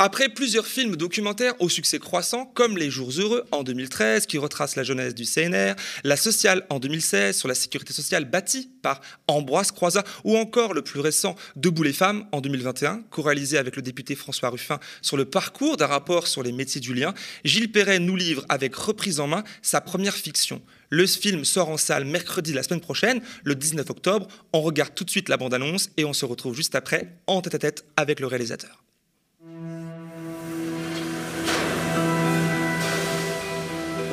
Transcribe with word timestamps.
Après 0.00 0.28
plusieurs 0.28 0.68
films 0.68 0.94
documentaires 0.94 1.60
au 1.60 1.68
succès 1.68 1.98
croissant, 1.98 2.46
comme 2.46 2.78
Les 2.78 2.88
Jours 2.88 3.10
Heureux 3.18 3.44
en 3.50 3.64
2013, 3.64 4.26
qui 4.26 4.38
retrace 4.38 4.76
la 4.76 4.84
jeunesse 4.84 5.12
du 5.12 5.24
CNR, 5.24 5.74
La 6.04 6.16
Sociale 6.16 6.64
en 6.70 6.78
2016 6.78 7.36
sur 7.36 7.48
la 7.48 7.56
sécurité 7.56 7.92
sociale 7.92 8.24
bâtie 8.24 8.70
par 8.80 9.00
Ambroise 9.26 9.72
Croizat, 9.72 10.04
ou 10.22 10.36
encore 10.36 10.72
le 10.72 10.82
plus 10.82 11.00
récent 11.00 11.34
Debout 11.56 11.82
les 11.82 11.92
femmes 11.92 12.26
en 12.30 12.40
2021, 12.40 13.06
co-réalisé 13.10 13.58
avec 13.58 13.74
le 13.74 13.82
député 13.82 14.14
François 14.14 14.50
Ruffin 14.50 14.78
sur 15.02 15.16
le 15.16 15.24
parcours 15.24 15.76
d'un 15.76 15.88
rapport 15.88 16.28
sur 16.28 16.44
les 16.44 16.52
métiers 16.52 16.80
du 16.80 16.94
lien, 16.94 17.12
Gilles 17.42 17.72
Perret 17.72 17.98
nous 17.98 18.14
livre 18.14 18.46
avec 18.48 18.76
reprise 18.76 19.18
en 19.18 19.26
main 19.26 19.42
sa 19.62 19.80
première 19.80 20.14
fiction. 20.14 20.62
Le 20.90 21.08
film 21.08 21.44
sort 21.44 21.70
en 21.70 21.76
salle 21.76 22.04
mercredi 22.04 22.52
la 22.52 22.62
semaine 22.62 22.80
prochaine, 22.80 23.20
le 23.42 23.56
19 23.56 23.90
octobre. 23.90 24.28
On 24.52 24.60
regarde 24.60 24.94
tout 24.94 25.02
de 25.02 25.10
suite 25.10 25.28
la 25.28 25.38
bande-annonce 25.38 25.90
et 25.96 26.04
on 26.04 26.12
se 26.12 26.24
retrouve 26.24 26.54
juste 26.54 26.76
après 26.76 27.16
en 27.26 27.42
tête 27.42 27.56
à 27.56 27.58
tête 27.58 27.84
avec 27.96 28.20
le 28.20 28.28
réalisateur. 28.28 28.84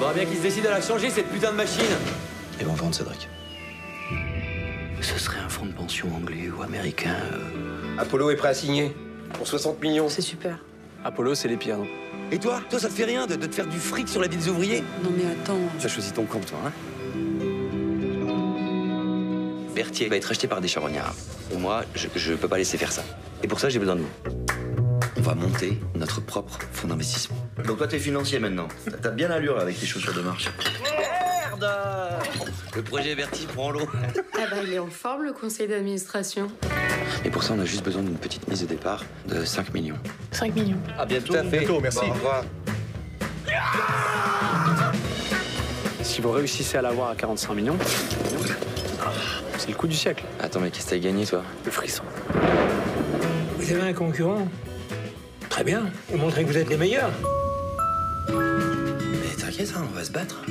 Faudra 0.05 0.19
bien 0.23 0.29
qu'ils 0.29 0.37
se 0.37 0.43
décident 0.43 0.69
à 0.69 0.73
la 0.73 0.81
changer, 0.81 1.09
cette 1.09 1.31
putain 1.31 1.49
de 1.49 1.55
machine. 1.55 1.81
Ils 2.59 2.65
vont 2.67 2.75
vendre 2.75 2.93
Cédric. 2.93 3.27
Ce 5.01 5.17
serait 5.17 5.39
un 5.39 5.49
fonds 5.49 5.65
de 5.65 5.71
pension 5.71 6.13
anglais 6.15 6.47
ou 6.55 6.61
américain. 6.61 7.15
euh, 7.33 7.97
Apollo 7.97 8.29
est 8.29 8.35
prêt 8.35 8.49
à 8.49 8.53
signer. 8.53 8.95
Pour 9.33 9.47
60 9.47 9.81
millions. 9.81 10.07
C'est 10.07 10.21
super. 10.21 10.59
Apollo, 11.03 11.33
c'est 11.33 11.47
les 11.47 11.57
pires, 11.57 11.79
non 11.79 11.87
Et 12.31 12.37
toi 12.37 12.61
Toi, 12.69 12.79
ça 12.79 12.89
te 12.89 12.93
fait 12.93 13.05
rien 13.05 13.25
de, 13.25 13.35
de 13.35 13.47
te 13.47 13.55
faire 13.55 13.65
du 13.65 13.79
fric 13.79 14.07
sur 14.07 14.21
la 14.21 14.27
vie 14.27 14.37
des 14.37 14.47
ouvriers? 14.47 14.83
Non 15.03 15.09
mais 15.09 15.23
attends. 15.25 15.57
Tu 15.79 15.87
as 15.87 15.89
choisi 15.89 16.11
ton 16.11 16.25
camp, 16.25 16.39
toi, 16.41 16.59
hein 16.67 16.71
Berthier 19.73 20.07
va 20.07 20.17
être 20.17 20.29
acheté 20.29 20.47
par 20.47 20.61
des 20.61 20.67
charognards. 20.67 21.15
Et 21.51 21.57
moi, 21.57 21.83
je, 21.95 22.09
je 22.15 22.33
peux 22.33 22.47
pas 22.47 22.59
laisser 22.59 22.77
faire 22.77 22.91
ça. 22.91 23.03
Et 23.41 23.47
pour 23.47 23.59
ça, 23.59 23.69
j'ai 23.69 23.79
besoin 23.79 23.95
de 23.95 24.01
vous. 24.01 24.45
On 25.17 25.21
va 25.21 25.33
monter 25.33 25.79
notre 25.95 26.21
propre 26.21 26.59
fonds 26.73 26.89
d'investissement. 26.89 27.37
Donc 27.63 27.77
toi, 27.77 27.87
t'es 27.87 27.99
financier 27.99 28.39
maintenant. 28.39 28.67
T'as- 29.01 29.11
bien 29.11 29.27
l'allure 29.29 29.59
avec 29.59 29.79
tes 29.79 29.85
chaussures 29.85 30.13
de 30.13 30.21
marche. 30.21 30.49
Le 32.75 32.81
projet 32.81 33.15
Berthier 33.15 33.47
prend 33.47 33.71
l'eau. 33.71 33.87
Ah 34.37 34.39
bah 34.51 34.57
il 34.65 34.73
est 34.73 34.79
en 34.79 34.87
forme 34.87 35.23
le 35.23 35.31
conseil 35.31 35.67
d'administration. 35.67 36.47
Et 37.23 37.29
pour 37.29 37.43
ça, 37.43 37.53
on 37.55 37.59
a 37.59 37.65
juste 37.65 37.83
besoin 37.85 38.01
d'une 38.03 38.17
petite 38.17 38.47
mise 38.49 38.61
de 38.61 38.65
départ 38.67 39.03
de 39.27 39.45
5 39.45 39.73
millions. 39.73 39.95
5 40.31 40.53
millions. 40.53 40.77
À 40.97 41.05
bientôt. 41.05 41.27
Tout 41.33 41.39
à 41.39 41.43
fait. 41.43 41.65
merci. 41.81 41.99
Bon, 42.01 42.09
au 42.09 42.13
revoir. 42.13 42.43
Si 46.03 46.21
vous 46.21 46.31
réussissez 46.31 46.77
à 46.77 46.81
l'avoir 46.81 47.09
à 47.11 47.15
45 47.15 47.53
millions, 47.53 47.77
c'est 49.57 49.69
le 49.69 49.75
coup 49.75 49.87
du 49.87 49.95
siècle. 49.95 50.25
Attends, 50.41 50.59
mais 50.59 50.69
qu'est-ce 50.71 50.85
que 50.85 50.89
t'as 50.91 50.97
gagné, 50.97 51.25
toi? 51.25 51.41
Le 51.63 51.71
frisson. 51.71 52.03
Vous 53.57 53.71
avez 53.71 53.89
un 53.89 53.93
concurrent? 53.93 54.47
Très 55.49 55.63
bien. 55.63 55.85
Vous 56.09 56.17
montrez 56.17 56.43
que 56.43 56.49
vous 56.49 56.57
êtes 56.57 56.69
les 56.69 56.77
meilleurs. 56.77 57.09
Hein, 59.73 59.85
on 59.89 59.95
va 59.95 60.03
se 60.03 60.11
battre. 60.11 60.41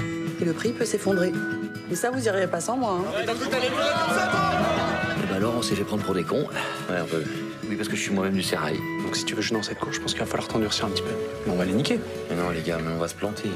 Et 0.41 0.45
le 0.45 0.53
prix 0.53 0.73
peut 0.73 0.85
s'effondrer. 0.85 1.33
Mais 1.89 1.95
ça, 1.95 2.11
vous 2.11 2.29
arrivez 2.29 2.47
pas 2.47 2.61
sans 2.61 2.77
moi. 2.77 2.99
Hein. 3.01 3.23
Eh 3.23 3.27
ben 5.27 5.37
alors, 5.37 5.55
on 5.57 5.63
s'est 5.63 5.75
fait 5.77 5.85
prendre 5.85 6.03
pour 6.03 6.15
des 6.15 6.25
cons. 6.25 6.49
Ouais, 6.91 6.97
un 6.99 7.05
peu. 7.05 7.23
Oui, 7.69 7.77
parce 7.77 7.89
que 7.89 7.97
je 7.97 8.01
suis 8.01 8.13
moi-même 8.13 8.35
du 8.35 8.43
sérail. 8.43 8.77
Donc 9.05 9.17
si 9.17 9.25
tu 9.25 9.35
veux 9.35 9.43
jouer 9.43 9.57
dans 9.57 9.63
cette 9.63 9.79
cour, 9.79 9.93
je 9.93 10.01
pense 10.01 10.13
qu'il 10.13 10.21
va 10.21 10.27
falloir 10.27 10.49
t'endurcir 10.49 10.87
un 10.87 10.89
petit 10.91 11.03
peu. 11.03 11.15
Mais 11.47 11.53
on 11.53 11.57
va 11.57 11.65
les 11.65 11.73
niquer. 11.73 12.01
Mais 12.29 12.37
non, 12.37 12.51
les 12.51 12.63
gars, 12.63 12.79
mais 12.85 12.91
on 12.93 12.99
va 12.99 13.09
se 13.09 13.15
planter. 13.15 13.51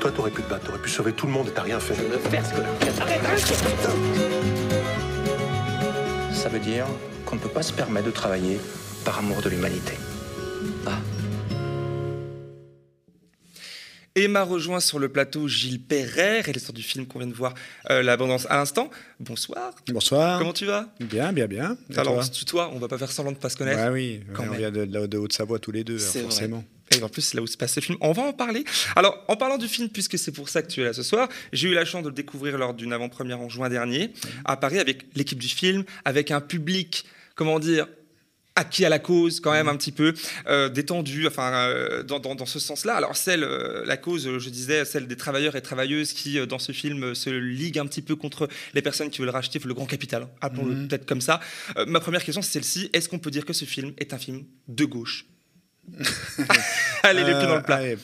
Toi, 0.00 0.10
t'aurais 0.10 0.30
pu 0.30 0.42
te 0.42 0.50
battre, 0.50 0.66
t'aurais 0.66 0.78
pu 0.78 0.90
sauver 0.90 1.12
tout 1.12 1.26
le 1.26 1.32
monde 1.32 1.48
et 1.48 1.52
t'as 1.52 1.62
rien 1.62 1.80
fait. 1.80 1.94
Ça 6.32 6.48
veut 6.48 6.58
dire 6.58 6.86
qu'on 7.24 7.36
ne 7.36 7.40
peut 7.40 7.48
pas 7.48 7.62
se 7.62 7.72
permettre 7.72 8.06
de 8.06 8.10
travailler 8.10 8.60
par 9.04 9.18
amour 9.18 9.40
de 9.42 9.48
l'humanité. 9.48 9.94
Emma 14.24 14.42
rejoint 14.42 14.80
sur 14.80 14.98
le 14.98 15.08
plateau 15.08 15.48
Gilles 15.48 15.80
Perret, 15.80 16.40
réalisateur 16.40 16.74
du 16.74 16.82
film 16.82 17.06
qu'on 17.06 17.18
vient 17.20 17.28
de 17.28 17.34
voir 17.34 17.54
euh, 17.90 18.02
l'abondance 18.02 18.46
à 18.50 18.56
l'instant. 18.56 18.90
Bonsoir. 19.18 19.74
Bonsoir. 19.88 20.38
Comment 20.38 20.52
tu 20.52 20.66
vas? 20.66 20.92
Bien, 21.00 21.32
bien, 21.32 21.46
bien. 21.46 21.76
Et 21.94 21.98
Alors 21.98 22.14
on 22.14 22.22
se 22.22 22.30
tutoie, 22.30 22.70
on 22.74 22.78
va 22.78 22.88
pas 22.88 22.98
faire 22.98 23.10
semblant 23.10 23.32
de 23.32 23.38
pas 23.38 23.48
se 23.48 23.56
connaître. 23.56 23.78
Bah 23.78 23.90
oui, 23.90 24.20
quand 24.34 24.44
on 24.44 24.50
même. 24.50 24.58
vient 24.58 24.70
de, 24.70 24.84
de, 24.84 25.06
de 25.06 25.18
Haute-Savoie 25.18 25.58
tous 25.58 25.72
les 25.72 25.84
deux, 25.84 25.96
vrai. 25.96 26.20
forcément. 26.22 26.64
Et 26.96 27.02
en 27.02 27.08
plus, 27.08 27.22
c'est 27.22 27.36
là 27.36 27.42
où 27.42 27.46
se 27.46 27.56
passe 27.56 27.74
ce 27.74 27.80
film. 27.80 27.96
On 28.00 28.10
va 28.10 28.22
en 28.22 28.32
parler. 28.32 28.64
Alors, 28.96 29.24
en 29.28 29.36
parlant 29.36 29.58
du 29.58 29.68
film, 29.68 29.88
puisque 29.88 30.18
c'est 30.18 30.32
pour 30.32 30.48
ça 30.48 30.60
que 30.60 30.66
tu 30.66 30.80
es 30.80 30.84
là 30.84 30.92
ce 30.92 31.04
soir, 31.04 31.28
j'ai 31.52 31.68
eu 31.68 31.74
la 31.74 31.84
chance 31.84 32.02
de 32.02 32.08
le 32.08 32.14
découvrir 32.14 32.58
lors 32.58 32.74
d'une 32.74 32.92
avant-première 32.92 33.40
en 33.40 33.48
juin 33.48 33.68
dernier, 33.68 34.12
à 34.44 34.56
Paris, 34.56 34.80
avec 34.80 35.06
l'équipe 35.14 35.38
du 35.38 35.46
film, 35.48 35.84
avec 36.04 36.32
un 36.32 36.40
public, 36.40 37.04
comment 37.36 37.60
dire, 37.60 37.86
acquis 38.60 38.84
à 38.84 38.88
la 38.88 38.98
cause, 38.98 39.40
quand 39.40 39.52
même 39.52 39.68
un 39.68 39.76
petit 39.76 39.92
peu 39.92 40.14
euh, 40.46 40.68
détendu, 40.68 41.26
enfin, 41.26 41.52
euh, 41.52 42.02
dans, 42.02 42.20
dans- 42.20 42.34
dans 42.34 42.46
ce 42.46 42.58
sens-là. 42.58 42.94
Alors, 42.94 43.16
celle, 43.16 43.42
euh, 43.44 43.84
la 43.84 43.96
cause, 43.96 44.26
euh, 44.26 44.38
je 44.38 44.50
disais, 44.50 44.84
celle 44.84 45.06
des 45.06 45.16
travailleurs 45.16 45.56
et 45.56 45.62
travailleuses 45.62 46.12
qui, 46.12 46.44
dans 46.46 46.58
ce 46.58 46.72
film, 46.72 47.14
se 47.14 47.30
liguent 47.30 47.78
un 47.78 47.86
petit 47.86 48.02
peu 48.02 48.16
contre 48.16 48.48
les 48.74 48.82
personnes 48.82 49.10
qui 49.10 49.20
veulent 49.20 49.30
racheter 49.30 49.58
le 49.64 49.74
grand 49.74 49.86
capital, 49.86 50.28
appelons-le 50.40 50.74
Mhm. 50.74 50.88
peut-être 50.88 51.06
comme 51.06 51.20
ça. 51.20 51.40
Ma 51.86 52.00
première 52.00 52.22
question, 52.24 52.42
c'est 52.42 52.52
celle-ci. 52.52 52.90
Est-ce 52.92 53.08
qu'on 53.08 53.18
peut 53.18 53.30
dire 53.30 53.44
que 53.44 53.52
ce 53.52 53.64
film 53.64 53.92
est 53.98 54.12
un 54.14 54.18
film 54.18 54.44
de 54.68 54.84
gauche? 54.84 55.26
Allez, 57.02 57.24
les 57.24 57.32
pieds 57.32 57.46
dans 57.46 57.56
le 57.56 57.62
plat. 57.62 57.80
Euh, 57.80 57.96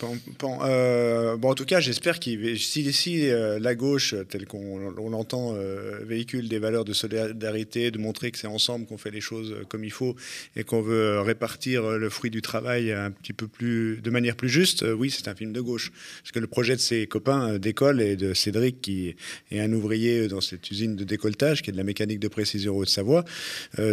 euh, 0.63 1.37
bon, 1.37 1.51
en 1.51 1.55
tout 1.55 1.65
cas, 1.65 1.81
j'espère 1.81 2.19
qu'il 2.19 2.59
si, 2.59 3.31
euh, 3.31 3.59
la 3.59 3.75
gauche, 3.75 4.15
telle 4.29 4.47
qu'on 4.47 4.95
on 4.99 5.11
l'entend, 5.11 5.55
véhicule 6.03 6.49
des 6.49 6.59
valeurs 6.59 6.85
de 6.85 6.93
solidarité, 6.93 7.91
de 7.91 7.99
montrer 7.99 8.31
que 8.31 8.39
c'est 8.39 8.47
ensemble 8.47 8.87
qu'on 8.87 8.99
fait 8.99 9.11
les 9.11 9.21
choses 9.21 9.55
comme 9.69 9.85
il 9.85 9.93
faut 9.93 10.17
et 10.57 10.65
qu'on 10.65 10.83
veut 10.83 11.21
répartir 11.21 11.83
le 11.83 12.11
fruit 12.11 12.31
du 12.31 12.43
travail 12.43 12.93
un 12.93 13.11
petit 13.11 13.33
peu 13.33 13.47
plus, 13.47 14.01
de 14.03 14.11
manière 14.11 14.37
plus 14.37 14.49
juste, 14.49 14.85
oui, 14.97 15.11
c'est 15.11 15.29
un 15.29 15.35
film 15.35 15.53
de 15.53 15.61
gauche. 15.61 15.93
Parce 16.23 16.33
que 16.33 16.39
le 16.39 16.47
projet 16.47 16.75
de 16.75 16.81
ses 16.81 17.07
copains 17.07 17.59
d'école 17.59 18.01
et 18.01 18.17
de 18.17 18.35
Cédric, 18.35 18.81
qui 18.81 19.15
est 19.51 19.61
un 19.61 19.73
ouvrier 19.73 20.29
dans 20.29 20.41
cette 20.41 20.71
usine 20.71 20.97
de 20.97 21.05
décolletage, 21.05 21.63
qui 21.63 21.71
est 21.71 21.73
de 21.73 21.79
la 21.79 21.85
mécanique 21.85 22.21
de 22.21 22.29
précision 22.29 22.77
Haute-Savoie, 22.77 23.25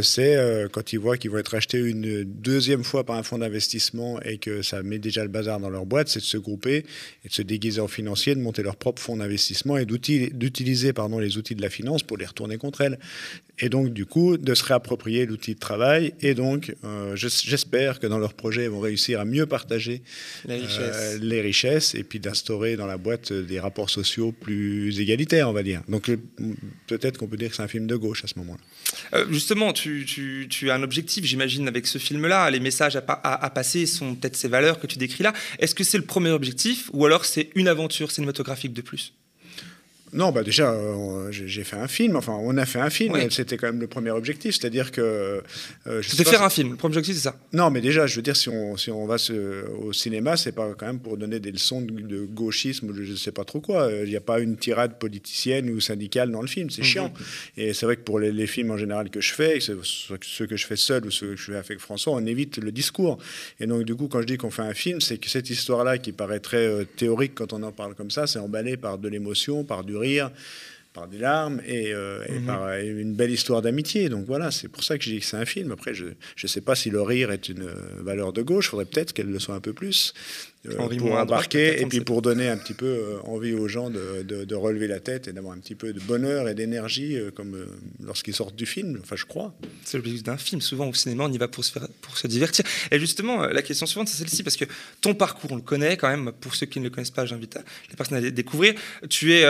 c'est 0.02 0.38
quand 0.72 0.94
ils 0.94 1.00
voient 1.00 1.18
qu'ils 1.18 1.32
vont 1.32 1.38
être 1.38 1.56
achetés 1.56 1.80
une 1.80 2.24
deuxième 2.24 2.84
fois 2.84 3.04
par 3.04 3.18
un 3.18 3.24
fonds 3.24 3.38
d'investissement 3.38 3.83
et 4.26 4.38
que 4.38 4.62
ça 4.62 4.82
met 4.84 5.00
déjà 5.00 5.24
le 5.24 5.30
bazar 5.30 5.60
dans 5.60 5.70
leur 5.70 5.86
boîte, 5.86 6.08
c'est 6.10 6.20
de 6.20 6.26
se 6.26 6.38
grouper 6.38 6.86
et 7.24 7.28
de 7.28 7.34
se 7.34 7.42
déguiser 7.42 7.82
en 7.82 7.88
financier, 7.88 8.36
de 8.36 8.42
monter 8.42 8.64
leur 8.64 8.76
propre 8.76 9.02
fonds 9.02 9.18
d'investissement 9.18 9.78
et 9.78 9.86
d'utiliser 9.86 10.94
pardon, 10.94 11.20
les 11.20 11.38
outils 11.38 11.56
de 11.56 11.62
la 11.62 11.70
finance 11.70 12.04
pour 12.04 12.18
les 12.18 12.26
retourner 12.26 12.58
contre 12.58 12.82
elles. 12.82 13.00
Et 13.60 13.70
donc, 13.70 13.94
du 13.94 14.08
coup, 14.08 14.38
de 14.38 14.56
se 14.56 14.64
réapproprier 14.64 15.28
l'outil 15.28 15.54
de 15.54 15.60
travail. 15.60 16.14
Et 16.22 16.34
donc, 16.34 16.74
euh, 16.84 17.16
je- 17.16 17.28
j'espère 17.28 18.00
que 18.00 18.08
dans 18.08 18.18
leur 18.18 18.34
projet, 18.34 18.64
ils 18.64 18.70
vont 18.70 18.80
réussir 18.80 19.20
à 19.20 19.26
mieux 19.26 19.46
partager 19.46 20.02
Les 20.46 20.56
richesses. 20.56 20.80
euh, 20.80 21.18
les 21.22 21.40
richesses 21.42 21.94
et 21.94 22.04
puis 22.04 22.20
d'instaurer 22.20 22.76
dans 22.78 22.88
la 22.88 22.98
boîte 22.98 23.32
des 23.32 23.60
rapports 23.60 23.92
sociaux 23.92 24.32
plus 24.32 25.00
égalitaires, 25.00 25.48
on 25.50 25.54
va 25.54 25.62
dire. 25.62 25.82
Donc, 25.88 26.10
euh, 26.10 26.18
peut-être 26.88 27.20
qu'on 27.20 27.28
peut 27.28 27.38
dire 27.38 27.50
que 27.52 27.56
c'est 27.56 27.62
un 27.62 27.68
film 27.68 27.86
de 27.86 27.96
gauche 27.96 28.24
à 28.24 28.28
ce 28.28 28.40
moment-là. 28.40 28.60
Euh, 29.20 29.26
justement, 29.32 29.72
tu, 29.72 30.04
tu- 30.08 30.48
tu 30.50 30.72
as 30.72 30.76
un 30.76 30.82
objectif, 30.84 31.24
j'imagine, 31.24 31.68
avec 31.68 31.86
ce 31.86 32.00
film-là. 32.00 32.50
Les 32.50 32.60
messages 32.60 32.96
à, 32.96 33.02
pa- 33.04 33.14
à- 33.24 33.46
à 33.46 33.50
passer 33.52 33.63
sont 33.64 34.16
peut-être 34.16 34.36
ces 34.36 34.48
valeurs 34.48 34.80
que 34.80 34.88
tu 34.88 34.98
décris 34.98 35.24
là. 35.24 35.34
Est-ce 35.60 35.76
que 35.76 35.84
c'est 35.84 35.98
le 35.98 36.06
premier 36.06 36.32
objectif 36.32 36.90
ou 36.94 37.06
alors 37.06 37.26
c'est 37.26 37.50
une 37.56 37.68
aventure 37.68 38.12
cinématographique 38.12 38.74
de 38.74 38.82
plus? 38.82 39.14
Non, 40.14 40.32
bah 40.32 40.44
déjà, 40.44 40.72
euh, 40.72 41.32
j'ai 41.32 41.64
fait 41.64 41.76
un 41.76 41.88
film. 41.88 42.16
Enfin, 42.16 42.38
on 42.40 42.56
a 42.58 42.66
fait 42.66 42.80
un 42.80 42.90
film. 42.90 43.14
Oui. 43.14 43.22
C'était 43.32 43.58
quand 43.58 43.68
même 43.68 43.80
le 43.82 43.88
premier 43.88 44.12
objectif, 44.12 44.56
c'est-à-dire 44.60 44.92
que. 44.92 45.42
euh, 45.88 46.02
C'était 46.02 46.24
faire 46.24 46.40
si- 46.40 46.46
un 46.46 46.50
film. 46.50 46.70
Le 46.72 46.76
premier 46.78 46.92
objectif, 46.98 47.16
c'est 47.16 47.22
ça? 47.30 47.36
Non, 47.52 47.70
mais 47.72 47.82
déjà, 47.82 48.06
je 48.08 48.16
veux 48.16 48.22
dire, 48.22 48.36
si 48.36 48.50
on, 48.50 48.78
si 48.78 48.92
on 48.92 49.06
va 49.06 49.18
se- 49.18 49.66
au 49.82 49.92
cinéma, 49.94 50.38
c'est 50.38 50.52
pas 50.52 50.74
quand 50.78 50.86
même 50.86 51.00
pour 51.00 51.18
donner 51.18 51.40
des 51.40 51.52
leçons 51.52 51.82
de, 51.82 51.92
de 52.02 52.26
gauchisme 52.26 52.90
ou 52.90 52.94
je 52.94 53.16
sais 53.16 53.32
pas 53.32 53.44
trop 53.44 53.60
quoi. 53.60 53.90
Il 54.04 54.10
n'y 54.10 54.16
a 54.16 54.22
pas 54.22 54.40
une 54.40 54.56
tirade 54.58 55.00
politicienne 55.00 55.70
ou 55.70 55.80
syndicale 55.80 56.32
dans 56.32 56.42
le 56.42 56.48
film, 56.48 56.70
c'est 56.70 56.82
Mhm. 56.82 56.88
chiant. 56.88 57.14
Et 57.58 57.74
c'est 57.74 57.86
vrai 57.86 57.96
que 57.96 58.02
pour 58.04 58.20
les, 58.20 58.32
les 58.32 58.48
films 58.48 58.72
en 58.72 58.78
général 58.78 59.10
que 59.10 59.22
je 59.22 59.34
fais, 59.34 59.60
ceux 59.60 60.46
que 60.48 60.56
je 60.58 60.66
fais 60.66 60.76
seul 60.76 61.06
ou 61.06 61.12
ceux 61.12 61.32
que 61.32 61.36
je 61.36 61.52
fais 61.52 61.58
avec 61.58 61.80
François, 61.80 62.14
on 62.14 62.26
évite 62.26 62.58
le 62.58 62.72
discours. 62.72 63.18
Et 63.60 63.66
donc, 63.68 63.84
du 63.84 63.96
coup, 63.96 64.08
quand 64.08 64.22
je 64.22 64.28
dis 64.28 64.38
qu'on 64.38 64.52
fait 64.52 64.62
un 64.62 64.74
film, 64.74 65.02
c'est 65.02 65.18
que 65.18 65.30
cette 65.30 65.50
histoire-là, 65.50 65.98
qui 65.98 66.12
paraît 66.12 66.40
très 66.40 66.66
euh, 66.66 66.84
théorique 66.96 67.34
quand 67.36 67.54
on 67.54 67.64
en 67.64 67.72
parle 67.72 67.96
comme 67.96 68.12
ça, 68.12 68.28
c'est 68.28 68.40
emballé 68.40 68.78
par 68.78 68.98
de 68.98 69.08
l'émotion, 69.10 69.64
par 69.64 69.84
du 69.84 69.96
rire 70.04 70.30
par 70.94 71.08
des 71.08 71.18
larmes 71.18 71.60
et, 71.66 71.92
euh, 71.92 72.24
et 72.30 72.38
Mhm. 72.40 72.46
par 72.46 72.72
une 72.78 73.16
belle 73.16 73.32
histoire 73.32 73.62
d'amitié. 73.64 74.10
Donc 74.10 74.26
voilà, 74.28 74.52
c'est 74.52 74.68
pour 74.68 74.84
ça 74.84 74.96
que 74.98 75.04
je 75.04 75.10
dis 75.10 75.20
que 75.20 75.26
c'est 75.26 75.38
un 75.38 75.46
film. 75.46 75.72
Après, 75.72 75.94
je 75.96 76.06
ne 76.44 76.48
sais 76.48 76.62
pas 76.62 76.76
si 76.76 76.92
le 76.92 77.02
rire 77.02 77.32
est 77.32 77.50
une 77.50 77.64
euh, 77.64 77.74
valeur 78.02 78.32
de 78.32 78.44
gauche. 78.44 78.68
Il 78.68 78.70
faudrait 78.70 78.86
peut-être 78.86 79.12
qu'elle 79.14 79.32
le 79.32 79.40
soit 79.40 79.56
un 79.56 79.60
peu 79.60 79.74
plus. 79.74 80.14
Pour 80.98 81.14
embarquer 81.14 81.82
et 81.82 81.86
puis 81.86 82.02
pour 82.02 82.22
donner 82.22 82.48
un 82.48 82.58
petit 82.58 82.74
peu 82.74 83.18
envie 83.26 83.54
aux 83.54 83.68
gens 83.68 83.90
de, 83.90 84.24
de, 84.24 84.56
relever 84.56 84.88
la 84.88 85.00
tête 85.02 85.28
et 85.28 85.34
d'avoir 85.34 85.54
un 85.54 85.60
petit 85.60 85.76
peu 85.76 85.92
de 85.92 86.00
bonheur 86.00 86.48
et 86.48 86.56
d'énergie 86.56 87.18
comme 87.36 87.58
lorsqu'ils 88.02 88.34
sortent 88.34 88.56
du 88.56 88.66
film. 88.66 89.00
Enfin, 89.02 89.18
je 89.18 89.26
crois. 89.26 89.54
C'est 89.84 89.98
l'objectif 89.98 90.24
d'un 90.24 90.38
film. 90.38 90.62
Souvent 90.62 90.88
au 90.88 90.94
cinéma, 90.94 91.26
on 91.26 91.32
y 91.32 91.38
va 91.38 91.50
pour 91.50 91.66
se, 91.66 91.72
faire, 91.72 91.88
pour 92.02 92.18
se 92.18 92.28
divertir. 92.28 92.64
Et 92.92 93.00
justement, 93.00 93.46
la 93.46 93.62
question 93.62 93.86
suivante, 93.86 94.08
c'est 94.08 94.18
celle-ci 94.18 94.42
parce 94.44 94.56
que 94.56 94.66
ton 95.02 95.14
parcours, 95.14 95.52
on 95.52 95.58
le 95.58 95.62
connaît 95.62 95.98
quand 95.98 96.08
même. 96.10 96.32
Pour 96.40 96.56
ceux 96.56 96.66
qui 96.66 96.80
ne 96.80 96.86
le 96.86 96.90
connaissent 96.90 97.12
pas, 97.12 97.26
j'invite 97.26 97.60
les 97.90 97.96
personnes 97.98 98.18
à 98.18 98.22
le 98.22 98.32
découvrir. 98.32 98.74
Tu 99.10 99.34
es, 99.34 99.46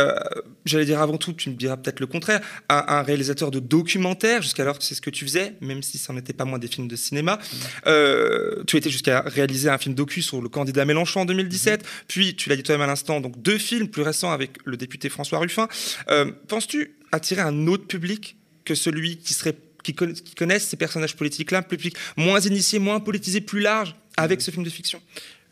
j'allais 0.66 0.86
dire 0.86 1.00
avant 1.00 1.18
tout, 1.18 1.34
tu 1.34 1.52
me 1.52 1.56
diras 1.56 1.78
peut-être 1.78 2.00
le 2.00 2.08
contraire, 2.08 2.42
un, 2.70 2.86
un 2.88 3.04
réalisateur 3.04 3.52
de 3.52 3.60
documentaires. 3.60 4.42
Jusqu'alors, 4.42 4.78
c'est 4.80 4.96
ce 4.96 5.02
que 5.02 5.12
tu 5.12 5.26
faisais, 5.26 5.54
même 5.62 5.84
si 5.84 6.00
ça 6.00 6.12
n'était 6.12 6.34
pas 6.34 6.46
moins 6.46 6.60
des 6.60 6.68
films 6.68 6.88
de 6.88 6.96
cinéma. 6.96 7.38
Euh, 7.86 8.64
tu 8.66 8.78
étais 8.78 8.90
jusqu'à 8.90 9.22
réaliser 9.22 9.70
un 9.70 9.78
film 9.78 9.94
docu 9.94 10.24
sur 10.24 10.42
le 10.42 10.50
candidat 10.50 10.86
Mélenchon 10.86 11.03
en 11.22 11.26
2017. 11.26 11.82
Mhm. 11.82 11.88
Puis, 12.08 12.36
tu 12.36 12.50
l'as 12.50 12.56
dit 12.56 12.64
toi-même 12.64 12.82
à 12.82 12.88
l'instant, 12.88 13.22
donc 13.22 13.42
deux 13.42 13.58
films 13.58 13.88
plus 13.88 14.02
récents 14.02 14.32
avec 14.32 14.58
le 14.66 14.78
député 14.78 15.10
François 15.10 15.40
Ruffin. 15.40 15.68
Euh, 16.10 16.32
penses-tu 16.48 16.96
attirer 17.12 17.42
un 17.42 17.68
autre 17.68 17.86
public 17.86 18.38
que 18.66 18.76
celui 18.76 19.18
qui 19.18 19.34
serait 19.34 19.56
qui, 19.84 19.94
connaissent 19.94 20.68
ces 20.68 20.78
personnages 20.78 21.16
politiques-là, 21.16 21.62
public 21.62 21.98
moins 22.16 22.40
initié, 22.40 22.80
moins 22.80 23.02
politisé, 23.02 23.42
plus 23.42 23.60
large, 23.60 23.96
avec 24.16 24.40
mhm. 24.40 24.46
ce 24.46 24.52
film 24.52 24.64
de 24.64 24.70
fiction? 24.70 25.02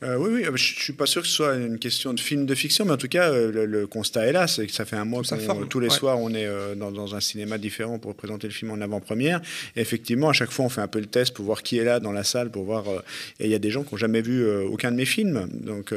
Euh, 0.03 0.17
oui, 0.17 0.29
oui, 0.33 0.43
je 0.43 0.49
ne 0.49 0.57
suis 0.57 0.93
pas 0.93 1.05
sûr 1.05 1.21
que 1.21 1.27
ce 1.27 1.33
soit 1.35 1.55
une 1.55 1.77
question 1.77 2.11
de 2.11 2.19
film 2.19 2.47
de 2.47 2.55
fiction, 2.55 2.85
mais 2.85 2.91
en 2.91 2.97
tout 2.97 3.07
cas, 3.07 3.31
euh, 3.31 3.67
le, 3.67 3.85
constat 3.85 4.25
est 4.25 4.31
là, 4.31 4.47
c'est 4.47 4.65
que 4.65 4.73
ça 4.73 4.83
fait 4.83 4.95
un 4.95 5.05
mois 5.05 5.21
que 5.21 5.65
tous 5.65 5.79
les 5.79 5.91
soirs, 5.91 6.17
on 6.19 6.33
est 6.33 6.47
euh, 6.47 6.73
dans, 6.73 7.13
un 7.13 7.19
cinéma 7.19 7.59
différent 7.59 7.99
pour 7.99 8.15
présenter 8.15 8.47
le 8.47 8.53
film 8.53 8.71
en 8.71 8.81
avant-première. 8.81 9.41
Et 9.75 9.81
effectivement, 9.81 10.29
à 10.29 10.33
chaque 10.33 10.49
fois, 10.49 10.65
on 10.65 10.69
fait 10.69 10.81
un 10.81 10.87
peu 10.87 10.99
le 10.99 11.05
test 11.05 11.35
pour 11.35 11.45
voir 11.45 11.61
qui 11.61 11.77
est 11.77 11.83
là 11.83 11.99
dans 11.99 12.11
la 12.11 12.23
salle, 12.23 12.49
pour 12.49 12.63
voir. 12.63 12.85
et 13.39 13.45
il 13.45 13.51
y 13.51 13.55
a 13.55 13.59
des 13.59 13.69
gens 13.69 13.83
qui 13.83 13.93
n'ont 13.93 13.99
jamais 13.99 14.21
vu 14.21 14.43
aucun 14.63 14.91
de 14.91 14.95
mes 14.95 15.05
films. 15.05 15.47
Donc, 15.53 15.93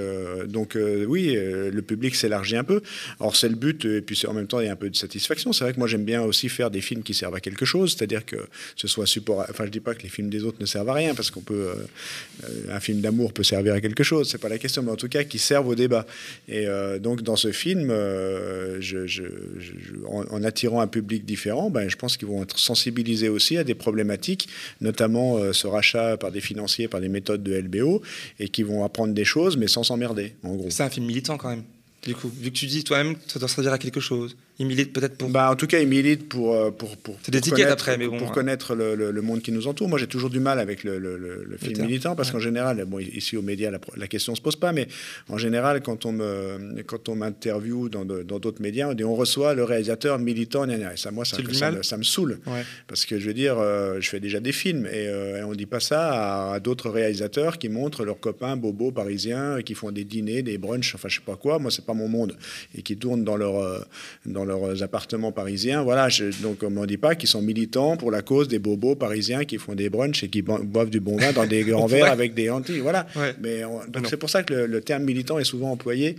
donc 0.49 0.77
oui, 1.07 1.35
le 1.35 1.83
public 1.83 2.15
s'élargit 2.15 2.57
un 2.57 2.65
peu. 2.65 2.83
Or, 3.21 3.37
c'est 3.37 3.49
le 3.49 3.55
but, 3.55 3.87
et 3.87 4.03
puis 4.03 4.21
en 4.27 4.35
même 4.35 4.47
temps, 4.47 4.61
il 4.61 4.67
y 4.67 4.69
a 4.69 4.73
un 4.73 4.77
peu 4.77 4.91
de 4.91 4.97
satisfaction. 4.97 5.53
C'est 5.53 5.65
vrai 5.65 5.73
que 5.73 5.79
moi, 5.79 5.89
j'aime 5.89 6.05
bien 6.05 6.23
aussi 6.23 6.49
faire 6.49 6.71
des 6.71 6.83
films 6.83 7.03
qui 7.03 7.15
servent 7.15 7.37
à 7.37 7.41
quelque 7.41 7.65
chose, 7.65 7.95
c'est-à-dire 7.97 8.27
que 8.27 8.37
ce 8.77 8.87
soit 8.87 9.07
support. 9.07 9.47
Enfin, 9.49 9.65
je 9.65 9.71
dis 9.71 9.81
pas 9.81 9.95
que 9.95 10.03
les 10.03 10.09
films 10.11 10.29
des 10.29 10.45
autres 10.45 10.59
ne 10.61 10.67
servent 10.67 10.91
à 10.91 10.95
rien, 10.95 11.15
parce 11.15 11.31
qu'on 11.31 11.41
peut. 11.41 11.73
un 12.71 12.81
film 12.81 13.01
d'amour 13.01 13.33
peut 13.33 13.45
servir 13.45 13.75
à 13.75 13.81
quelque 13.81 13.94
quelque 13.95 14.05
chose, 14.05 14.29
c'est 14.29 14.39
pas 14.39 14.49
la 14.49 14.59
question, 14.59 14.83
mais 14.83 14.91
en 14.91 14.97
tout 14.97 15.09
cas 15.09 15.25
qui 15.25 15.39
servent 15.39 15.69
au 15.69 15.75
débat. 15.75 16.07
Et 16.49 16.67
euh, 16.67 16.99
donc 16.99 17.23
dans 17.23 17.37
ce 17.37 17.53
film, 17.53 17.89
euh, 17.91 18.81
en, 20.07 20.43
attirant 20.45 20.81
un 20.81 20.87
public 20.87 21.25
différent, 21.25 21.71
ben, 21.71 21.89
je 21.89 21.97
pense 21.97 22.17
qu'ils 22.17 22.29
vont 22.29 22.43
être 22.43 22.59
sensibilisés 22.59 23.29
aussi 23.29 23.57
à 23.57 23.65
des 23.65 23.75
problématiques, 23.75 24.49
notamment 24.81 25.39
euh, 25.39 25.53
ce 25.53 25.67
rachat 25.67 26.17
par 26.17 26.33
des 26.33 26.41
financiers, 26.41 26.89
par 26.89 27.01
des 27.01 27.09
méthodes 27.09 27.43
de 27.43 27.55
LBO, 27.55 28.03
et 28.39 28.49
qui 28.49 28.63
vont 28.63 28.85
apprendre 28.85 29.15
des 29.15 29.25
choses, 29.25 29.57
mais 29.57 29.69
sans 29.69 29.85
s'emmerder, 29.85 30.35
en 30.43 30.55
gros. 30.55 30.71
C'est 30.71 30.83
un 30.83 30.91
film 30.91 31.07
militant 31.07 31.39
quand 31.39 31.51
même. 31.51 31.65
Du 32.05 32.15
coup, 32.15 32.29
vu 32.29 32.51
que 32.51 32.57
tu 32.57 32.67
dis 32.67 32.85
toi-même, 32.85 33.17
ça 33.27 33.39
doit 33.39 33.49
servir 33.49 33.73
à 33.73 33.79
quelque 33.79 34.01
chose. 34.01 34.37
Il 34.61 34.67
milite 34.67 34.93
peut-être 34.93 35.17
pour. 35.17 35.31
Bah, 35.31 35.51
en 35.51 35.57
tout 35.57 35.67
cas, 35.67 35.81
il 35.81 35.89
milite 35.89 36.29
pour. 36.29 36.55
Euh, 36.55 36.71
pour, 36.71 36.97
pour 36.97 37.17
C'est 37.25 37.33
des 37.33 37.41
tickets 37.41 37.67
après, 37.67 37.99
mais 37.99 38.07
bon. 38.07 38.19
Pour 38.19 38.31
connaître 38.31 38.77
le, 38.77 38.95
le, 38.95 39.23
monde 39.23 39.43
qui 39.43 39.51
nous 39.51 39.67
entoure. 39.67 39.89
Moi, 39.89 39.99
j'ai 39.99 40.07
toujours 40.07 40.31
du 40.31 40.39
mal 40.39 40.61
avec 40.61 40.85
le, 40.85 40.99
le 40.99 41.57
film 41.57 41.83
militant 41.83 42.15
parce 42.15 42.31
qu'en 42.31 42.39
général, 42.39 42.85
bon, 42.87 43.01
ici 43.01 43.37
aux 43.37 43.43
médias, 43.43 43.73
la, 43.73 43.81
la 43.97 44.07
question 44.07 44.35
se 44.35 44.41
pose 44.41 44.55
pas, 44.55 44.73
mais 44.73 44.87
en 45.29 45.39
général, 45.39 45.83
quand 45.83 46.07
on 46.07 46.13
me, 46.13 46.83
quand 46.87 47.09
on 47.09 47.17
m'interviewe 47.17 47.89
dans, 47.89 48.05
dans 48.05 48.39
d'autres 48.39 48.63
médias, 48.63 48.89
on 48.89 48.95
dit 48.95 49.03
on 49.03 49.17
reçoit 49.17 49.55
le 49.55 49.65
réalisateur 49.65 50.21
militant. 50.21 50.69
Et 50.69 50.97
ça, 50.97 51.11
moi, 51.11 51.25
ça, 51.25 51.39
ça, 51.53 51.73
me, 51.73 51.83
ça 51.83 51.97
me 51.97 52.05
saoule. 52.05 52.39
Parce 52.87 53.07
que 53.07 53.19
je 53.19 53.27
veux 53.27 53.35
dire, 53.35 53.59
euh, 53.59 54.01
je 54.01 54.09
fais 54.09 54.21
déjà 54.21 54.39
des 54.39 54.53
films 54.53 54.87
et, 54.87 55.09
euh, 55.09 55.41
et 55.41 55.43
on 55.43 55.53
dit 55.53 55.67
pas 55.67 55.81
ça 55.81 56.53
à, 56.53 56.61
d'autres 56.61 56.91
réalisateurs 56.91 57.59
qui 57.59 57.69
montrent 57.69 58.05
leurs 58.05 58.21
copains 58.21 58.57
bobos 58.57 58.93
parisiens, 58.93 59.63
qui 59.63 59.75
font 59.75 59.91
des 59.91 60.05
dîners, 60.05 60.43
des 60.43 60.59
brunchs, 60.59 60.95
enfin, 60.95 61.09
je 61.09 61.17
sais 61.17 61.25
pas 61.27 61.37
quoi. 61.37 61.59
Moi, 61.59 61.73
c'est 61.73 61.85
pas 61.85 61.95
mon 61.95 62.09
monde. 62.09 62.37
Et 62.77 62.83
qui 62.83 62.97
tournent 62.97 63.25
dans 63.25 63.37
leur. 63.37 63.85
dans 64.27 64.44
leurs 64.45 64.83
appartements 64.83 65.33
parisiens. 65.33 65.83
Voilà, 65.83 66.09
donc 66.43 66.63
on 66.63 66.71
ne 66.71 66.87
dit 66.87 66.97
pas 66.97 67.15
qu'ils 67.15 67.29
sont 67.29 67.43
militants 67.43 67.97
pour 67.97 68.11
la 68.11 68.23
cause 68.23 68.49
des 68.49 68.59
bobos 68.59 68.95
parisiens 68.95 69.45
qui 69.45 69.59
font 69.59 69.75
des 69.75 69.89
brunchs 69.91 70.25
et 70.25 70.29
qui 70.29 70.43
boivent 70.43 70.91
du 70.91 71.01
bon 71.01 71.17
vin 71.17 71.33
dans 71.33 71.47
des 71.47 71.63
grands 71.63 71.87
verres 71.95 72.11
avec 72.11 72.35
des 72.35 72.51
hantis. 72.51 72.81
Voilà. 72.81 73.07
Mais 73.41 73.63
donc 73.89 74.07
c'est 74.09 74.17
pour 74.17 74.31
ça 74.31 74.43
que 74.43 74.55
le, 74.55 74.81
terme 74.81 75.05
militant 75.05 75.39
est 75.39 75.45
souvent 75.45 75.71
employé. 75.71 76.17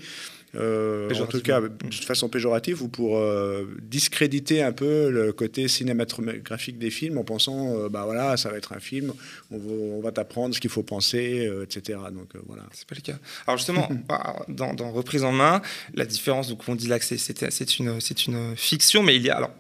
Euh, 0.56 1.14
en 1.16 1.26
tout 1.26 1.42
cas, 1.42 1.62
de 1.62 1.94
façon 2.06 2.30
péjorative 2.30 2.82
ou 2.84 2.88
pour 2.88 3.18
euh, 3.18 3.66
discréditer 3.82 4.62
un 4.62 4.72
peu 4.72 5.10
le 5.10 5.34
côté 5.34 5.68
cinématographique 5.68 6.78
des 6.78 6.90
films 6.90 7.18
en 7.18 7.24
pensant, 7.24 7.76
euh, 7.78 7.90
bah 7.90 8.04
voilà, 8.06 8.38
ça 8.38 8.50
va 8.50 8.58
être 8.58 8.74
un 8.74 8.80
film, 8.80 9.14
on 9.52 10.02
va, 10.02 10.12
t'apprendre 10.12 10.56
ce 10.56 10.60
qu'il 10.60 10.70
faut 10.70 10.84
penser, 10.84 11.50
etc. 11.64 12.00
Donc 12.12 12.34
voilà. 12.48 12.64
C'est 12.74 12.88
pas 12.88 12.96
le 12.96 13.02
cas. 13.02 13.20
Alors 13.48 13.58
justement, 13.58 13.90
bah, 14.08 14.46
dans, 14.48 14.74
dans, 14.74 14.92
Reprise 14.92 15.24
en 15.24 15.32
main, 15.32 15.62
la 15.94 16.06
différence, 16.06 16.48
donc 16.48 16.62
on 16.68 16.76
dit 16.76 16.88
là 16.88 17.00
que 17.00 17.06
c'est 17.06 17.80
une, 17.80 18.00
une 18.28 18.56
fiction, 18.56 19.04
mais 19.04 19.16
il 19.16 19.24
y 19.24 19.30
a, 19.30 19.36
alors, 19.36 19.52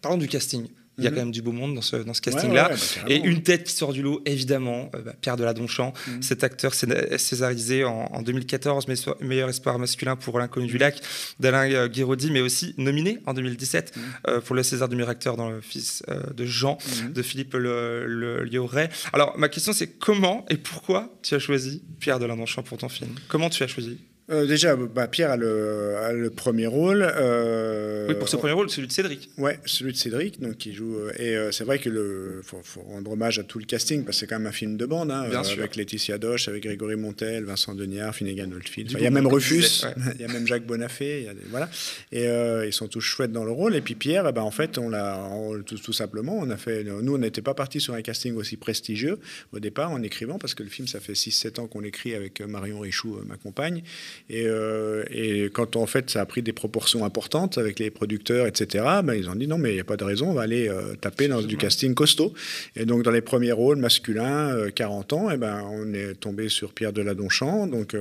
parlons 0.00 0.16
du 0.16 0.28
casting. 0.28 0.68
Il 0.98 1.04
y 1.04 1.06
a 1.06 1.10
mhm. 1.10 1.16
quand 1.16 1.22
même 1.22 1.32
du 1.32 1.42
beau 1.42 1.52
monde 1.52 1.74
dans 1.74 1.82
ce, 1.82 1.96
dans 1.96 2.14
ce 2.14 2.20
casting-là. 2.20 2.70
Bah, 2.70 2.76
et 3.08 3.16
une 3.16 3.42
tête 3.42 3.64
qui 3.64 3.72
sort 3.72 3.92
du 3.92 4.02
lot, 4.02 4.20
évidemment, 4.26 4.90
euh, 4.94 5.02
bah, 5.02 5.14
Pierre 5.20 5.36
Deladonchamp, 5.36 5.92
mmh. 5.92 6.22
cet 6.22 6.44
acteur 6.44 6.74
césarisé 6.74 7.84
en, 7.84 8.22
2014, 8.22 8.86
meilleur 9.20 9.48
espoir 9.48 9.78
masculin 9.78 10.16
pour 10.16 10.38
L'inconnu 10.38 10.66
du 10.66 10.78
lac 10.78 11.00
d'Alain 11.40 11.70
euh, 11.70 11.88
Guiraudy, 11.88 12.30
mais 12.30 12.40
aussi 12.40 12.74
nominé 12.78 13.18
en 13.26 13.34
2017 13.34 13.96
mmh. 13.96 14.00
euh, 14.28 14.40
pour 14.40 14.54
le 14.54 14.62
César 14.62 14.88
du 14.88 14.96
meilleur 14.96 15.10
acteur 15.10 15.36
dans 15.36 15.50
Le 15.50 15.60
Fils 15.60 16.02
de 16.34 16.44
Jean 16.44 16.78
de 17.10 17.22
Philippe 17.22 17.54
le, 17.54 18.06
le 18.06 18.68
Alors, 19.12 19.36
ma 19.38 19.48
question, 19.48 19.72
c'est 19.72 19.86
comment 19.86 20.44
et 20.50 20.56
pourquoi 20.56 21.12
tu 21.22 21.34
as 21.34 21.38
choisi 21.38 21.82
Pierre 22.00 22.18
Deladonchamp 22.18 22.62
pour 22.62 22.78
ton 22.78 22.88
film? 22.88 23.10
Comment 23.28 23.50
tu 23.50 23.62
as 23.62 23.68
choisi? 23.68 23.98
Euh, 24.30 24.46
déjà, 24.46 24.76
bah, 24.76 25.08
Pierre 25.08 25.30
a 25.30 25.36
le, 25.36 26.30
premier 26.34 26.66
rôle. 26.66 27.02
Euh, 27.02 28.08
oui, 28.08 28.14
pour 28.14 28.28
ce 28.28 28.36
premier 28.36 28.52
rôle, 28.52 28.68
celui 28.68 28.86
de 28.86 28.92
Cédric. 28.92 29.30
Oui, 29.38 29.52
celui 29.64 29.92
de 29.92 29.96
Cédric, 29.96 30.40
donc 30.40 30.58
qui 30.58 30.74
joue. 30.74 30.96
Euh, 30.96 31.48
et 31.48 31.52
c'est 31.52 31.64
vrai 31.64 31.78
que 31.78 31.88
le 31.88 32.42
faut, 32.44 32.60
rendre 32.82 33.10
hommage 33.12 33.38
à 33.38 33.42
tout 33.42 33.58
le 33.58 33.64
casting 33.64 34.04
parce 34.04 34.16
que 34.16 34.20
c'est 34.20 34.26
quand 34.26 34.38
même 34.38 34.46
un 34.46 34.52
film 34.52 34.76
de 34.76 34.84
bande, 34.84 35.10
hein, 35.10 35.30
avec 35.32 35.76
Laetitia 35.76 36.18
Doche, 36.18 36.48
avec 36.48 36.62
Grégory 36.62 36.96
Montel, 36.96 37.44
Vincent 37.44 37.74
Deniard, 37.74 38.14
Finnegan 38.14 38.52
Oldfield. 38.52 38.92
il 38.92 39.00
y 39.00 39.06
a 39.06 39.10
même 39.10 39.26
Rufus, 39.26 39.86
il 40.14 40.20
y 40.20 40.24
a 40.24 40.28
même 40.28 40.46
Jacques 40.46 40.66
Bonafé, 40.66 41.28
voilà. 41.50 41.70
Et 42.12 42.26
ils 42.66 42.72
sont 42.72 42.88
tous 42.88 43.00
chouettes 43.00 43.32
dans 43.32 43.44
le 43.44 43.52
rôle. 43.52 43.76
Et 43.76 43.80
puis 43.80 43.94
Pierre, 43.94 44.30
ben, 44.32 44.42
en 44.42 44.50
fait, 44.50 44.76
on 44.76 44.90
l'a 44.90 45.18
tout, 45.64 45.78
tout, 45.78 45.92
simplement, 45.92 46.36
on 46.38 46.50
a 46.50 46.56
fait. 46.58 46.84
Nous, 46.84 47.14
on 47.14 47.18
n'était 47.18 47.42
pas 47.42 47.54
partis 47.54 47.80
sur 47.80 47.94
un 47.94 48.02
casting 48.02 48.34
aussi 48.36 48.56
prestigieux 48.56 49.18
au 49.52 49.58
départ 49.58 49.90
en 49.90 50.02
écrivant 50.02 50.38
parce 50.38 50.54
que 50.54 50.62
le 50.62 50.68
film, 50.68 50.86
ça 50.86 51.00
fait 51.00 51.14
6-7 51.14 51.60
ans 51.60 51.66
qu'on 51.66 51.80
l'écrit 51.80 52.14
avec 52.14 52.42
Marion 52.42 52.80
Richoux, 52.80 53.18
ma 53.26 53.36
compagne. 53.36 53.82
Euh, 54.30 55.04
et, 55.10 55.48
quand 55.52 55.76
en 55.76 55.86
fait 55.86 56.10
ça 56.10 56.20
a 56.20 56.26
pris 56.26 56.42
des 56.42 56.52
proportions 56.52 57.04
importantes 57.04 57.58
avec 57.58 57.78
les 57.78 57.90
producteurs, 57.90 58.46
etc., 58.46 58.84
ben, 59.02 59.14
ils 59.14 59.28
ont 59.28 59.34
dit 59.34 59.46
non, 59.46 59.58
mais 59.58 59.70
il 59.70 59.74
n'y 59.74 59.80
a 59.80 59.84
pas 59.84 59.96
de 59.96 60.04
raison, 60.04 60.30
on 60.30 60.34
va 60.34 60.42
aller 60.42 60.68
euh, 60.68 60.94
taper 61.00 61.28
dans 61.28 61.40
du 61.40 61.56
casting 61.56 61.94
costaud. 61.94 62.34
Et 62.76 62.84
donc 62.84 63.02
dans 63.02 63.10
les 63.10 63.20
premiers 63.20 63.52
rôles 63.52 63.78
masculins, 63.78 64.70
40 64.74 65.12
euh, 65.12 65.16
ans, 65.16 65.30
et 65.30 65.36
ben, 65.36 65.64
on 65.70 65.92
est 65.94 66.14
tombé 66.14 66.48
sur 66.48 66.72
Pierre 66.72 66.92
Deladonchamp. 66.92 67.66
Donc 67.66 67.96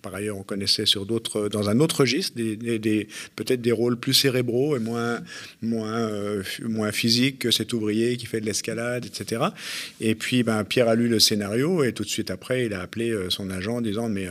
par 0.00 0.14
ailleurs, 0.14 0.38
on 0.38 0.42
connaissait 0.42 0.86
sur 0.86 1.06
d'autres, 1.06 1.48
dans 1.48 1.68
un 1.68 1.80
autre 1.80 2.00
registre, 2.00 2.36
des, 2.36 3.08
peut-être 3.36 3.60
des 3.60 3.72
rôles 3.72 3.98
plus 3.98 4.14
cérébraux 4.14 4.76
et 4.76 4.80
moins, 4.80 5.20
moins, 5.60 6.08
moins 6.62 6.92
physiques 6.92 7.40
que 7.40 7.50
cet 7.50 7.72
ouvrier 7.72 8.16
qui 8.16 8.26
fait 8.26 8.40
de 8.40 8.46
l'escalade, 8.46 9.04
etc. 9.04 9.42
Et 10.00 10.14
puis 10.14 10.42
ben, 10.42 10.64
Pierre 10.64 10.88
a 10.88 10.94
lu 10.94 11.08
le 11.08 11.18
scénario 11.18 11.84
et 11.84 11.92
tout 11.92 12.04
de 12.04 12.08
suite 12.08 12.30
après, 12.30 12.66
il 12.66 12.74
a 12.74 12.80
appelé 12.80 13.14
son 13.28 13.50
agent 13.50 13.76
en 13.76 13.80
disant 13.80 14.08
mais 14.08 14.28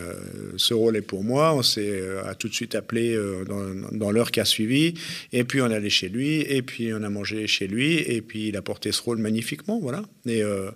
ce 0.57 0.73
rôle 0.73 0.95
est 0.95 1.00
pour 1.01 1.23
moi. 1.23 1.53
On 1.53 1.61
s'est 1.61 1.81
euh, 1.89 2.21
tout 2.39 2.47
de 2.47 2.53
suite 2.53 2.75
appelé 2.75 3.13
euh, 3.13 3.43
dans, 3.91 4.11
l'heure 4.11 4.31
qui 4.31 4.39
a 4.39 4.45
suivi. 4.45 4.93
Et 5.33 5.43
puis 5.43 5.61
on 5.61 5.69
est 5.69 5.75
allé 5.75 5.89
chez 5.89 6.09
lui. 6.09 6.41
Et 6.41 6.61
puis 6.61 6.93
on 6.93 7.03
a 7.03 7.09
mangé 7.09 7.47
chez 7.47 7.67
lui. 7.67 7.97
Et 7.97 8.21
puis 8.21 8.47
il 8.47 8.57
a 8.57 8.61
porté 8.61 8.91
ce 8.91 9.01
rôle 9.01 9.17
magnifiquement. 9.17 9.79
Voilà. 9.81 10.03
Et, 10.25 10.43
euh, 10.43 10.71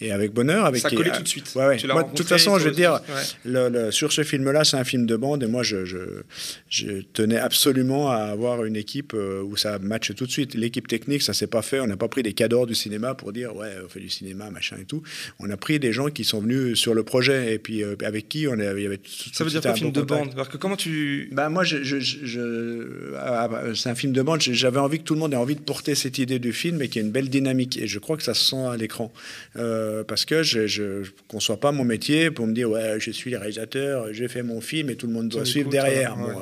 et 0.00 0.12
avec 0.12 0.32
bonheur. 0.32 0.64
Avec, 0.64 0.82
ça 0.82 0.90
collait 0.90 1.10
tout 1.10 1.22
de 1.22 1.28
suite. 1.28 1.52
de 1.54 2.16
toute 2.16 2.28
façon, 2.28 2.58
je 2.58 2.64
veux 2.64 2.74
dire, 2.74 3.00
le, 3.44 3.90
sur 3.90 4.12
ce 4.12 4.22
film-là, 4.22 4.64
c'est 4.64 4.76
un 4.76 4.84
film 4.84 5.06
de 5.06 5.16
bande. 5.16 5.42
Et 5.42 5.46
moi, 5.46 5.62
je, 5.62 5.84
je, 5.84 7.00
tenais 7.12 7.38
absolument 7.38 8.10
à 8.10 8.16
avoir 8.16 8.64
une 8.64 8.76
équipe 8.76 9.14
où 9.14 9.56
ça 9.56 9.78
matche 9.78 10.14
tout 10.14 10.26
de 10.26 10.30
suite. 10.30 10.54
L'équipe 10.54 10.86
technique, 10.86 11.22
ça 11.22 11.32
s'est 11.32 11.46
pas 11.46 11.62
fait. 11.62 11.80
On 11.80 11.86
n'a 11.86 11.96
pas 11.96 12.08
pris 12.08 12.22
des 12.22 12.34
cadors 12.34 12.66
du 12.66 12.74
cinéma 12.74 13.14
pour 13.14 13.32
dire, 13.32 13.56
ouais, 13.56 13.72
on 13.84 13.88
fait 13.88 14.00
du 14.00 14.10
cinéma, 14.10 14.50
machin 14.50 14.76
et 14.80 14.84
tout. 14.84 15.02
On 15.38 15.50
a 15.50 15.56
pris 15.56 15.78
des 15.78 15.92
gens 15.92 16.08
qui 16.08 16.24
sont 16.24 16.40
venus 16.40 16.78
sur 16.78 16.94
le 16.94 17.02
projet. 17.02 17.54
Et 17.54 17.58
puis 17.58 17.82
avec 18.04 18.28
qui 18.28 18.46
on 18.46 18.60
il 18.60 18.82
y 18.82 18.86
avait 18.86 18.98
tout, 18.98 19.10
ça 19.32 19.44
veut 19.44 19.50
dire 19.50 19.60
un 19.70 19.74
film 19.74 19.92
de 19.92 20.00
contact. 20.00 20.24
bande 20.26 20.34
Parce 20.36 20.48
que 20.48 20.56
comment 20.56 20.76
tu. 20.76 21.28
Bah 21.32 21.48
moi, 21.48 21.64
je, 21.64 21.82
je- 21.82 22.00
je- 22.00 22.24
je- 22.24 23.14
ah, 23.18 23.48
bah, 23.48 23.62
c'est 23.74 23.88
un 23.88 23.94
film 23.94 24.12
de 24.12 24.22
bande. 24.22 24.40
J'avais 24.40 24.78
envie 24.78 24.98
que 24.98 25.04
tout 25.04 25.14
le 25.14 25.20
monde 25.20 25.32
ait 25.32 25.36
envie 25.36 25.54
de 25.56 25.60
porter 25.60 25.94
cette 25.94 26.18
idée 26.18 26.38
du 26.38 26.52
film 26.52 26.80
et 26.82 26.88
qu'il 26.88 27.00
y 27.00 27.04
ait 27.04 27.06
une 27.06 27.12
belle 27.12 27.28
dynamique. 27.28 27.76
Et 27.78 27.86
je 27.86 27.98
crois 27.98 28.16
que 28.16 28.22
ça 28.22 28.34
se 28.34 28.44
sent 28.50 28.64
à 28.70 28.76
l'écran. 28.76 29.12
Euh, 29.56 30.04
parce 30.04 30.24
que 30.24 30.42
je 30.42 30.60
ne 31.00 31.04
conçois 31.28 31.58
pas 31.58 31.72
mon 31.72 31.84
métier 31.84 32.30
pour 32.30 32.46
me 32.46 32.52
dire 32.52 32.70
ouais, 32.70 32.96
je 32.98 33.10
suis 33.10 33.30
le 33.30 33.38
réalisateur, 33.38 34.08
j'ai 34.12 34.28
fait 34.28 34.42
mon 34.42 34.60
film 34.60 34.90
et 34.90 34.96
tout 34.96 35.06
le 35.06 35.12
monde 35.12 35.28
doit 35.28 35.44
suivre 35.44 35.70
derrière. 35.70 36.18
ouais. 36.18 36.32
Bon, 36.34 36.40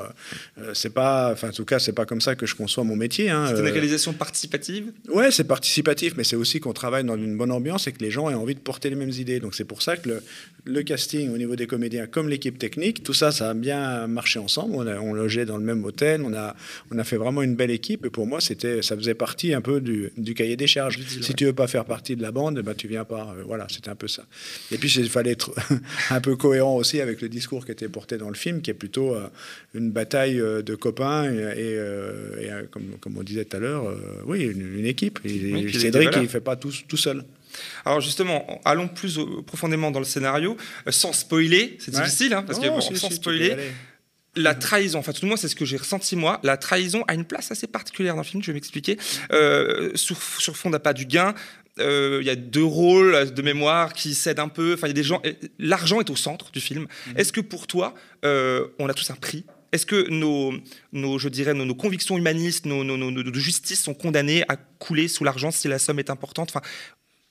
euh, 0.62 0.70
c'est 0.74 0.92
pas, 0.92 1.32
enfin 1.32 1.48
en 1.48 1.52
tout 1.52 1.64
cas, 1.64 1.78
c'est 1.78 1.92
pas 1.92 2.06
comme 2.06 2.20
ça 2.20 2.34
que 2.34 2.46
je 2.46 2.54
conçois 2.54 2.84
mon 2.84 2.96
métier. 2.96 3.30
hein. 3.30 3.46
C'est 3.48 3.58
une 3.60 3.66
Euh, 3.66 3.70
réalisation 3.72 4.12
participative? 4.12 4.86
Ouais, 5.08 5.30
c'est 5.30 5.44
participatif, 5.44 6.14
mais 6.16 6.24
c'est 6.24 6.36
aussi 6.36 6.60
qu'on 6.60 6.72
travaille 6.72 7.04
dans 7.04 7.16
une 7.16 7.36
bonne 7.36 7.50
ambiance 7.52 7.86
et 7.86 7.92
que 7.92 8.02
les 8.02 8.10
gens 8.10 8.28
aient 8.30 8.34
envie 8.34 8.54
de 8.54 8.60
porter 8.60 8.90
les 8.90 8.96
mêmes 8.96 9.10
idées. 9.10 9.40
Donc 9.40 9.54
c'est 9.54 9.64
pour 9.64 9.82
ça 9.82 9.96
que 9.96 10.08
le, 10.08 10.22
le 10.64 10.82
casting 10.82 11.32
au 11.32 11.38
niveau 11.38 11.56
des 11.56 11.66
comédiens, 11.66 12.06
comme 12.06 12.28
l'équipe 12.28 12.58
technique, 12.58 13.02
tout 13.02 13.14
ça, 13.18 13.32
ça 13.32 13.50
a 13.50 13.54
bien 13.54 14.06
marché 14.06 14.38
ensemble. 14.38 14.74
On, 14.74 14.86
a, 14.86 14.98
on 14.98 15.12
logeait 15.12 15.44
dans 15.44 15.56
le 15.56 15.64
même 15.64 15.84
hôtel, 15.84 16.22
on 16.24 16.32
a, 16.34 16.54
on 16.90 16.98
a 16.98 17.04
fait 17.04 17.16
vraiment 17.16 17.42
une 17.42 17.56
belle 17.56 17.70
équipe. 17.70 18.06
Et 18.06 18.10
pour 18.10 18.26
moi, 18.26 18.40
c'était, 18.40 18.82
ça 18.82 18.96
faisait 18.96 19.14
partie 19.14 19.52
un 19.54 19.60
peu 19.60 19.80
du, 19.80 20.10
du 20.16 20.34
cahier 20.34 20.56
des 20.56 20.66
charges. 20.66 20.98
Si 21.06 21.18
ouais. 21.18 21.34
tu 21.36 21.44
veux 21.44 21.52
pas 21.52 21.66
faire 21.66 21.84
partie 21.84 22.16
de 22.16 22.22
la 22.22 22.32
bande, 22.32 22.60
ben, 22.60 22.74
tu 22.74 22.88
viens 22.88 23.04
pas. 23.04 23.34
Euh, 23.36 23.42
voilà, 23.46 23.66
c'était 23.68 23.90
un 23.90 23.96
peu 23.96 24.08
ça. 24.08 24.24
Et 24.70 24.78
puis 24.78 24.90
il 24.90 25.08
fallait 25.08 25.32
être 25.32 25.52
un 26.10 26.20
peu 26.20 26.36
cohérent 26.36 26.76
aussi 26.76 27.00
avec 27.00 27.20
le 27.20 27.28
discours 27.28 27.64
qui 27.64 27.72
était 27.72 27.88
porté 27.88 28.16
dans 28.16 28.28
le 28.28 28.34
film, 28.36 28.62
qui 28.62 28.70
est 28.70 28.74
plutôt 28.74 29.14
euh, 29.14 29.26
une 29.74 29.90
bataille 29.90 30.40
euh, 30.40 30.62
de 30.62 30.74
copains 30.74 31.24
et, 31.30 31.78
comme, 32.70 32.96
comme 33.00 33.18
on 33.18 33.22
disait 33.22 33.44
tout 33.44 33.56
à 33.56 33.60
l'heure, 33.60 33.84
oui, 34.26 34.44
une, 34.44 34.78
une 34.78 34.86
équipe. 34.86 35.18
Et 35.24 35.52
Oui, 35.52 35.72
Cédric, 35.72 36.10
il 36.20 36.28
fait 36.28 36.40
pas 36.40 36.56
tout, 36.56 36.72
tout 36.86 36.96
seul. 36.96 37.24
Alors 37.84 38.00
justement, 38.00 38.60
allons 38.64 38.88
plus 38.88 39.18
profondément 39.46 39.90
dans 39.90 39.98
le 40.00 40.04
scénario, 40.04 40.56
euh, 40.86 40.90
sans 40.90 41.12
spoiler, 41.12 41.76
c'est 41.80 41.94
Ouais. 41.94 42.02
difficile, 42.02 42.34
hein, 42.34 42.42
parce 42.42 42.58
que 42.58 42.66
bon, 42.68 42.80
si, 42.80 42.96
sans 42.96 43.08
si, 43.10 43.16
spoiler, 43.16 43.56
la 44.36 44.54
trahison, 44.54 44.98
enfin 45.00 45.12
tout 45.12 45.20
du 45.20 45.26
moins 45.26 45.36
c'est 45.36 45.48
ce 45.48 45.56
que 45.56 45.64
j'ai 45.64 45.76
ressenti 45.78 46.14
moi, 46.14 46.38
la 46.44 46.56
trahison 46.56 47.02
a 47.08 47.14
une 47.14 47.24
place 47.24 47.50
assez 47.50 47.66
particulière 47.66 48.14
dans 48.14 48.20
le 48.22 48.26
film, 48.26 48.42
je 48.42 48.48
vais 48.48 48.54
m'expliquer, 48.54 48.96
euh, 49.32 49.90
sur, 49.94 50.16
sur 50.38 50.56
fond 50.56 50.70
d'appât 50.70 50.92
du 50.92 51.06
gain. 51.06 51.34
euh, 51.80 52.18
Il 52.20 52.26
y 52.26 52.30
a 52.30 52.36
deux 52.36 52.64
rôles 52.64 53.32
de 53.32 53.42
mémoire 53.42 53.92
qui 53.92 54.14
cèdent 54.14 54.40
un 54.40 54.48
peu. 54.48 54.74
Enfin, 54.74 54.86
il 54.88 54.90
y 54.90 54.92
a 54.92 54.94
des 54.94 55.02
gens. 55.04 55.22
L'argent 55.58 56.00
est 56.00 56.10
au 56.10 56.16
centre 56.16 56.50
du 56.52 56.60
film. 56.60 56.86
Est-ce 57.16 57.32
que 57.32 57.40
pour 57.40 57.66
toi, 57.68 57.94
euh, 58.24 58.66
on 58.80 58.88
a 58.88 58.94
tous 58.94 59.10
un 59.10 59.14
prix? 59.14 59.44
Est-ce 59.70 59.86
que 59.86 60.08
nos, 60.08 60.54
nos, 60.92 61.18
je 61.18 61.28
dirais, 61.28 61.52
nos, 61.54 61.64
nos 61.66 61.74
convictions 61.74 62.16
humanistes, 62.18 62.64
nos, 62.66 62.82
nos, 62.84 62.96
nos- 62.96 63.10
nos- 63.10 63.22
de 63.22 63.38
justice 63.38 63.80
sont 63.82 63.94
condamnées 63.94 64.42
à 64.48 64.56
couler 64.56 65.08
sous 65.08 65.24
l'argent 65.24 65.50
si 65.50 65.68
la 65.68 65.78
somme 65.78 65.98
est 65.98 66.10
importante? 66.10 66.48
Enfin, 66.50 66.62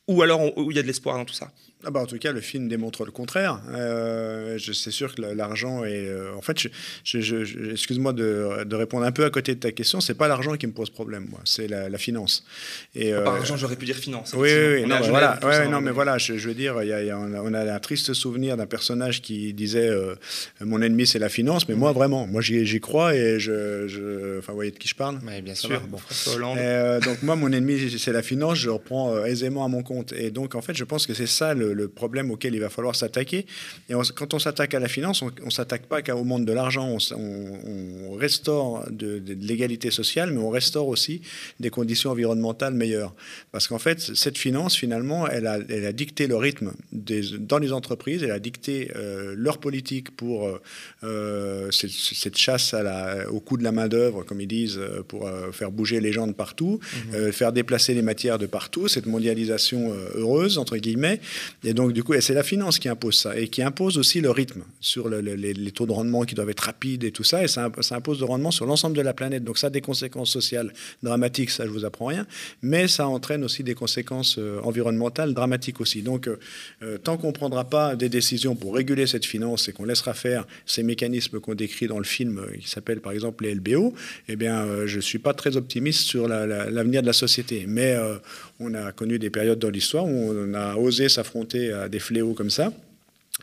ou 0.08 0.22
alors 0.22 0.42
il 0.58 0.76
y 0.76 0.80
a 0.80 0.82
de 0.82 0.88
l'espoir 0.88 1.18
dans 1.18 1.26
tout 1.26 1.34
ça 1.34 1.52
Ah 1.86 1.92
bah, 1.92 2.00
en 2.02 2.06
tout 2.08 2.18
cas, 2.18 2.32
le 2.32 2.42
film 2.42 2.68
démontre 2.68 3.06
le 3.06 3.12
contraire. 3.12 3.62
Euh, 3.70 4.58
c'est 4.74 4.90
sûr 4.92 5.14
que 5.14 5.22
la- 5.22 5.36
l'argent 5.36 5.84
est. 5.84 6.08
euh, 6.08 6.34
en 6.36 6.42
fait, 6.42 6.60
je- 6.60 6.70
je- 7.04 7.22
je- 7.22 7.44
je- 7.46 7.72
excuse-moi 7.72 8.14
de, 8.14 8.64
de 8.66 8.76
répondre 8.76 9.06
un 9.06 9.12
peu 9.12 9.24
à 9.26 9.30
côté 9.30 9.54
de 9.54 9.60
ta 9.60 9.72
question. 9.72 10.02
C'est 10.02 10.16
pas 10.16 10.28
l'argent 10.28 10.56
qui 10.58 10.66
me 10.66 10.72
pose 10.72 10.90
problème, 10.90 11.28
moi. 11.30 11.40
C'est 11.46 11.68
la, 11.68 11.88
la 11.88 11.98
finance. 12.00 12.44
Et, 12.96 13.12
Par 13.14 13.36
euh, 13.36 13.38
argent, 13.38 13.58
j'aurais 13.58 13.76
pu 13.76 13.86
dire 13.86 13.96
finance. 13.96 14.34
Oui, 14.36 14.50
oui, 14.52 14.74
oui. 14.76 14.82
Non, 14.88 14.98
mais 15.02 15.08
voilà, 15.10 15.38
tout 15.40 15.46
Ouais, 15.48 15.54
ça, 15.54 15.60
ouais, 15.62 15.68
non, 15.68 15.78
on- 15.78 15.82
mais 15.82 15.92
voilà, 15.92 16.18
je, 16.18 16.36
je 16.38 16.48
veux 16.48 16.56
dire, 16.56 16.82
il 16.82 16.90
y 16.90 16.94
a- 16.94 17.02
il 17.04 17.08
y 17.08 17.12
a- 17.12 17.18
on, 17.20 17.32
a, 17.34 17.42
on 17.42 17.54
a 17.54 17.72
un 17.74 17.80
triste 17.80 18.14
souvenir 18.14 18.58
d'un 18.58 18.66
personnage 18.66 19.22
qui 19.22 19.54
disait 19.54 19.88
euh, 19.90 20.16
Mon 20.62 20.82
ennemi, 20.82 21.06
c'est 21.06 21.20
la 21.20 21.30
finance. 21.30 21.70
Mais 21.70 21.76
moi, 21.76 21.92
vraiment, 21.92 22.26
moi, 22.26 22.42
j'y 22.42 22.66
j'y 22.66 22.80
crois 22.82 23.16
et 23.16 23.40
je. 23.40 23.88
je- 23.88 24.40
Enfin, 24.40 24.52
vous 24.52 24.58
voyez 24.58 24.72
de 24.72 24.78
qui 24.78 24.88
je 24.88 24.96
parle? 24.96 25.20
Ouais, 25.26 25.42
bien 25.42 25.54
Ça 25.56 25.68
sûr. 25.68 25.82
bon. 25.88 26.00
Euh, 26.58 27.00
donc 27.02 27.22
moi, 27.24 27.36
mon 27.36 27.52
ennemi, 27.52 27.98
c'est 28.00 28.12
la 28.12 28.22
finance, 28.24 28.58
je 28.58 28.66
le 28.66 28.74
reprends 28.74 29.14
euh, 29.16 29.26
aisément 29.26 29.64
à 29.64 29.68
mon 29.68 29.84
compte. 29.84 30.12
Et 30.14 30.32
donc, 30.32 30.56
en 30.56 30.62
fait, 30.62 30.76
je 30.76 30.84
pense 30.84 31.06
que 31.06 31.14
c'est 31.14 31.28
ça 31.28 31.54
le, 31.54 31.74
le 31.78 31.88
problème 31.88 32.32
auquel 32.32 32.54
il 32.56 32.60
va 32.62 32.70
falloir 32.70 32.96
s'attaquer. 32.96 33.46
Et 33.90 33.96
on- 33.96 34.02
quand 34.20 34.34
on 34.34 34.40
s'attaque 34.40 34.74
à 34.74 34.80
la 34.80 34.88
finance, 34.88 35.22
on 35.22 35.32
ne 35.46 35.50
s'attaque 35.50 35.86
pas 35.88 36.02
qu'au 36.02 36.24
monde 36.24 36.46
de 36.46 36.54
l'argent, 36.54 36.88
on, 36.96 36.98
s- 36.98 37.14
on- 37.16 37.58
on 38.10 38.16
restaure 38.16 38.86
de, 38.92 39.20
de- 39.20 39.34
de 39.42 39.46
l'égalité 39.48 39.92
sociale, 39.92 40.32
mais 40.34 40.40
on 40.40 40.50
restaure 40.50 40.88
aussi 40.88 41.22
des 41.60 41.70
conditions 41.70 42.12
environnementales 42.12 42.74
meilleures. 42.74 43.14
Parce 43.52 43.68
qu'en 43.68 43.80
fait, 43.80 44.00
cette 44.24 44.38
finance, 44.38 44.76
finalement, 44.76 45.28
elle 45.28 45.48
a, 45.48 45.60
elle 45.70 45.86
a 45.86 45.94
dicté 45.94 46.28
le 46.28 46.36
rythme 46.36 46.74
des, 46.92 47.22
dans 47.40 47.60
les 47.60 47.72
entreprises, 47.72 48.24
elle 48.24 48.32
a 48.32 48.40
dicté 48.40 48.92
euh, 48.96 49.34
leur 49.38 49.58
politique 49.60 50.16
pour 50.16 50.48
euh, 50.48 50.62
euh, 51.04 51.72
cette, 51.72 51.92
cette 51.92 52.38
chasse 52.38 52.74
à 52.74 52.84
la, 52.84 53.30
au 53.32 53.40
coût 53.40 53.58
de 53.58 53.64
la 53.64 53.72
main-d'œuvre, 53.72 54.24
comme 54.24 54.42
ils 54.42 54.48
disent, 54.48 54.80
pour 55.08 55.28
euh, 55.28 55.52
faire 55.52 55.72
bouger 55.72 56.00
les 56.02 56.12
gens 56.12 56.28
de 56.28 56.34
partout, 56.34 56.80
euh, 57.14 57.32
faire 57.32 57.52
déplacer 57.52 57.94
les 57.94 58.02
matières 58.02 58.40
de 58.40 58.46
partout, 58.48 58.88
cette 58.88 59.06
mondialisation 59.06 59.94
heureuse, 60.16 60.58
entre 60.58 60.78
guillemets. 60.78 61.20
Et 61.64 61.74
donc, 61.74 61.92
du 61.92 62.04
coup, 62.04 62.14
c'est 62.22 62.36
la 62.36 62.44
finance 62.44 62.78
qui 62.78 62.88
impose 62.88 63.18
ça 63.18 63.36
et 63.38 63.48
qui 63.48 63.64
impose 63.64 63.98
aussi 63.98 64.22
le 64.22 64.30
rythme 64.30 64.62
sur 64.80 65.10
le- 65.10 65.22
le- 65.22 65.34
les, 65.34 65.72
taux 65.72 65.88
de 65.88 65.92
rendement 65.92 66.24
qui 66.24 66.36
doivent 66.36 66.52
être 66.52 66.60
rapides 66.62 67.04
et 67.04 67.12
tout 67.12 67.24
ça. 67.24 67.44
Et 67.44 67.48
ça, 67.48 67.66
imp- 67.66 67.82
ça 67.82 67.96
impose 67.96 68.20
de 68.20 68.26
rendement 68.26 68.52
sur 68.52 68.68
l'ensemble 68.68 68.96
de 68.96 69.02
la 69.02 69.14
planète. 69.14 69.44
Donc, 69.44 69.58
ça 69.58 69.68
a 69.68 69.70
des 69.72 69.82
conséquences 69.82 70.30
sociales 70.30 70.72
dramatiques, 71.02 71.50
ça, 71.50 71.66
je 71.66 71.72
vous 71.72 71.84
apprends 71.84 72.06
rien. 72.06 72.28
Mais 72.62 72.88
ça 72.88 73.08
entraîne 73.08 73.44
aussi 73.44 73.64
des 73.64 73.74
conséquences 73.74 74.38
euh, 74.38 74.60
environnementales 74.62 75.34
dramatiques 75.34 75.82
aussi. 75.82 76.04
Donc, 76.04 76.28
euh, 76.28 76.38
euh, 76.84 77.00
tant 77.00 77.18
qu'on 77.18 77.28
ne 77.30 77.32
prendra 77.34 77.66
pas 77.68 77.96
des 77.96 78.10
décisions 78.10 78.56
pour 78.56 78.76
réguler 78.76 79.08
cette 79.08 79.26
finance 79.26 79.68
et 79.68 79.74
qu'on 79.74 79.86
laissera 79.86 80.14
faire 80.14 80.46
ces 80.68 80.84
mécanismes 80.84 81.40
qu'on 81.40 81.56
décrit 81.56 81.88
dans 81.88 81.98
le 81.98 82.06
film, 82.06 82.46
qui 82.62 82.70
s'appelle 82.70 83.02
par 83.02 83.14
exemple 83.14 83.44
les 83.46 83.56
LBO, 83.56 83.96
eh 84.30 84.36
bien, 84.36 84.86
je 84.86 84.98
ne 84.98 85.02
suis 85.02 85.20
pas 85.20 85.34
très 85.34 85.58
optimiste 85.58 86.02
sur 86.02 86.28
la- 86.28 86.46
la- 86.46 86.70
l'avenir 86.70 87.02
de 87.02 87.08
la 87.08 87.14
société. 87.14 87.66
Mais 87.68 87.98
on 88.60 88.76
a 88.76 88.92
connu 88.92 89.18
des 89.18 89.32
périodes 89.32 89.58
dans 89.60 89.70
l'histoire 89.72 90.06
où 90.06 90.34
on 90.36 90.54
a 90.54 90.76
osé 90.76 91.10
s'affronter 91.10 91.47
à 91.56 91.90
des 91.90 92.00
fléaux 92.00 92.34
comme 92.34 92.50
ça 92.50 92.72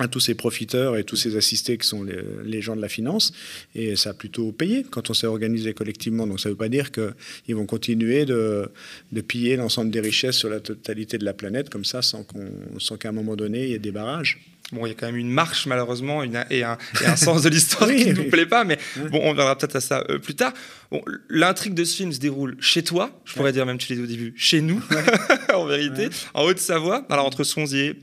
à 0.00 0.08
tous 0.08 0.18
ces 0.18 0.34
profiteurs 0.34 0.96
et 0.96 1.04
tous 1.04 1.14
ces 1.14 1.36
assistés 1.36 1.78
qui 1.78 1.86
sont 1.86 2.02
les, 2.02 2.18
les 2.44 2.60
gens 2.60 2.74
de 2.74 2.80
la 2.80 2.88
finance. 2.88 3.32
Et 3.76 3.94
ça 3.94 4.10
a 4.10 4.12
plutôt 4.12 4.50
payé 4.50 4.84
quand 4.90 5.08
on 5.08 5.14
s'est 5.14 5.28
organisé 5.28 5.72
collectivement. 5.72 6.26
Donc 6.26 6.40
ça 6.40 6.48
ne 6.48 6.54
veut 6.54 6.58
pas 6.58 6.68
dire 6.68 6.90
qu'ils 6.90 7.54
vont 7.54 7.64
continuer 7.66 8.24
de, 8.24 8.68
de 9.12 9.20
piller 9.20 9.54
l'ensemble 9.54 9.92
des 9.92 10.00
richesses 10.00 10.34
sur 10.36 10.48
la 10.48 10.58
totalité 10.58 11.16
de 11.16 11.24
la 11.24 11.32
planète 11.32 11.70
comme 11.70 11.84
ça 11.84 12.02
sans 12.02 12.24
qu'à 12.24 13.08
un 13.08 13.12
moment 13.12 13.36
donné 13.36 13.62
il 13.66 13.70
y 13.70 13.74
ait 13.74 13.78
des 13.78 13.92
barrages. 13.92 14.40
Bon, 14.72 14.86
il 14.86 14.88
y 14.88 14.92
a 14.92 14.94
quand 14.94 15.06
même 15.06 15.16
une 15.18 15.30
marche, 15.30 15.66
malheureusement, 15.66 16.22
une- 16.24 16.42
et, 16.50 16.64
un, 16.64 16.78
et 17.02 17.06
un 17.06 17.16
sens 17.28 17.42
de 17.42 17.50
l'histoire 17.50 17.86
Oui, 17.88 18.02
qui 18.02 18.08
ne 18.08 18.14
nous 18.14 18.30
plaît 18.30 18.46
pas, 18.46 18.64
mais 18.64 18.78
bon, 19.12 19.20
on 19.22 19.34
verra 19.34 19.56
peut-être 19.58 19.76
à 19.76 19.80
ça 19.80 20.04
euh, 20.08 20.18
plus 20.18 20.34
tard. 20.34 20.54
Bon, 20.94 21.02
L'intrigue 21.28 21.74
de 21.74 21.82
ce 21.82 21.96
film 21.96 22.12
se 22.12 22.20
déroule 22.20 22.56
chez 22.60 22.84
toi, 22.84 23.10
je 23.24 23.34
pourrais 23.34 23.50
dire 23.50 23.66
même, 23.66 23.78
tu 23.78 23.92
l'as 23.92 23.96
dit 23.96 24.02
au 24.04 24.06
début, 24.06 24.32
chez 24.36 24.60
nous, 24.60 24.80
en 25.52 25.64
vérité, 25.64 26.08
en 26.34 26.44
Haute-Savoie, 26.44 27.04
alors 27.10 27.26
entre 27.26 27.42
Sonzier, 27.42 27.94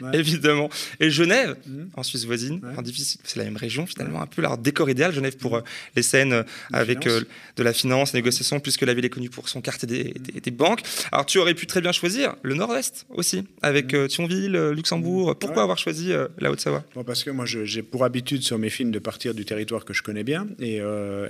ouais. 0.00 0.16
évidemment, 0.16 0.68
et 1.00 1.10
Genève, 1.10 1.56
Mhm. 1.66 1.88
en 1.96 2.04
Suisse 2.04 2.24
voisine, 2.24 2.60
difficile, 2.84 3.20
c'est 3.24 3.38
la 3.38 3.44
même 3.44 3.56
région 3.56 3.86
finalement, 3.86 4.22
un 4.22 4.26
peu 4.26 4.40
leur 4.40 4.56
décor 4.56 4.88
idéal, 4.88 5.12
Genève 5.12 5.36
pour 5.36 5.56
euh, 5.56 5.62
les 5.96 6.02
scènes 6.02 6.32
euh, 6.32 6.42
avec 6.72 7.02
finance. 7.02 7.22
euh, 7.22 7.26
de 7.56 7.62
la 7.64 7.72
finance, 7.72 8.14
négociation, 8.14 8.60
puisque 8.60 8.82
la 8.82 8.94
ville 8.94 9.04
est 9.04 9.10
connue 9.10 9.30
pour 9.30 9.48
son 9.48 9.60
quartier 9.60 9.88
des, 9.88 10.04
des- 10.04 10.40
des 10.40 10.50
banques. 10.52 10.82
Alors 11.10 11.26
tu 11.26 11.38
aurais 11.38 11.54
pu 11.54 11.66
très 11.66 11.80
bien 11.80 11.90
choisir 11.90 12.36
le 12.42 12.54
Nord-Est 12.54 13.04
aussi, 13.10 13.42
avec 13.62 13.88
Thionville, 14.08 14.56
Luxembourg. 14.76 15.36
Pourquoi 15.36 15.62
avoir 15.62 15.78
choisi 15.78 16.12
la 16.38 16.52
Haute-Savoie? 16.52 16.84
Bon, 16.94 17.02
parce 17.02 17.24
que 17.24 17.30
moi, 17.30 17.46
j'ai 17.46 17.82
pour 17.82 18.04
habitude 18.04 18.42
sur 18.42 18.58
mes 18.60 18.70
films 18.70 18.92
de 18.92 19.00
partir 19.00 19.34
du 19.34 19.44
territoire 19.44 19.84
que 19.84 19.92
je 19.92 20.02
connais 20.04 20.22
bien. 20.22 20.46
Et, 20.60 20.80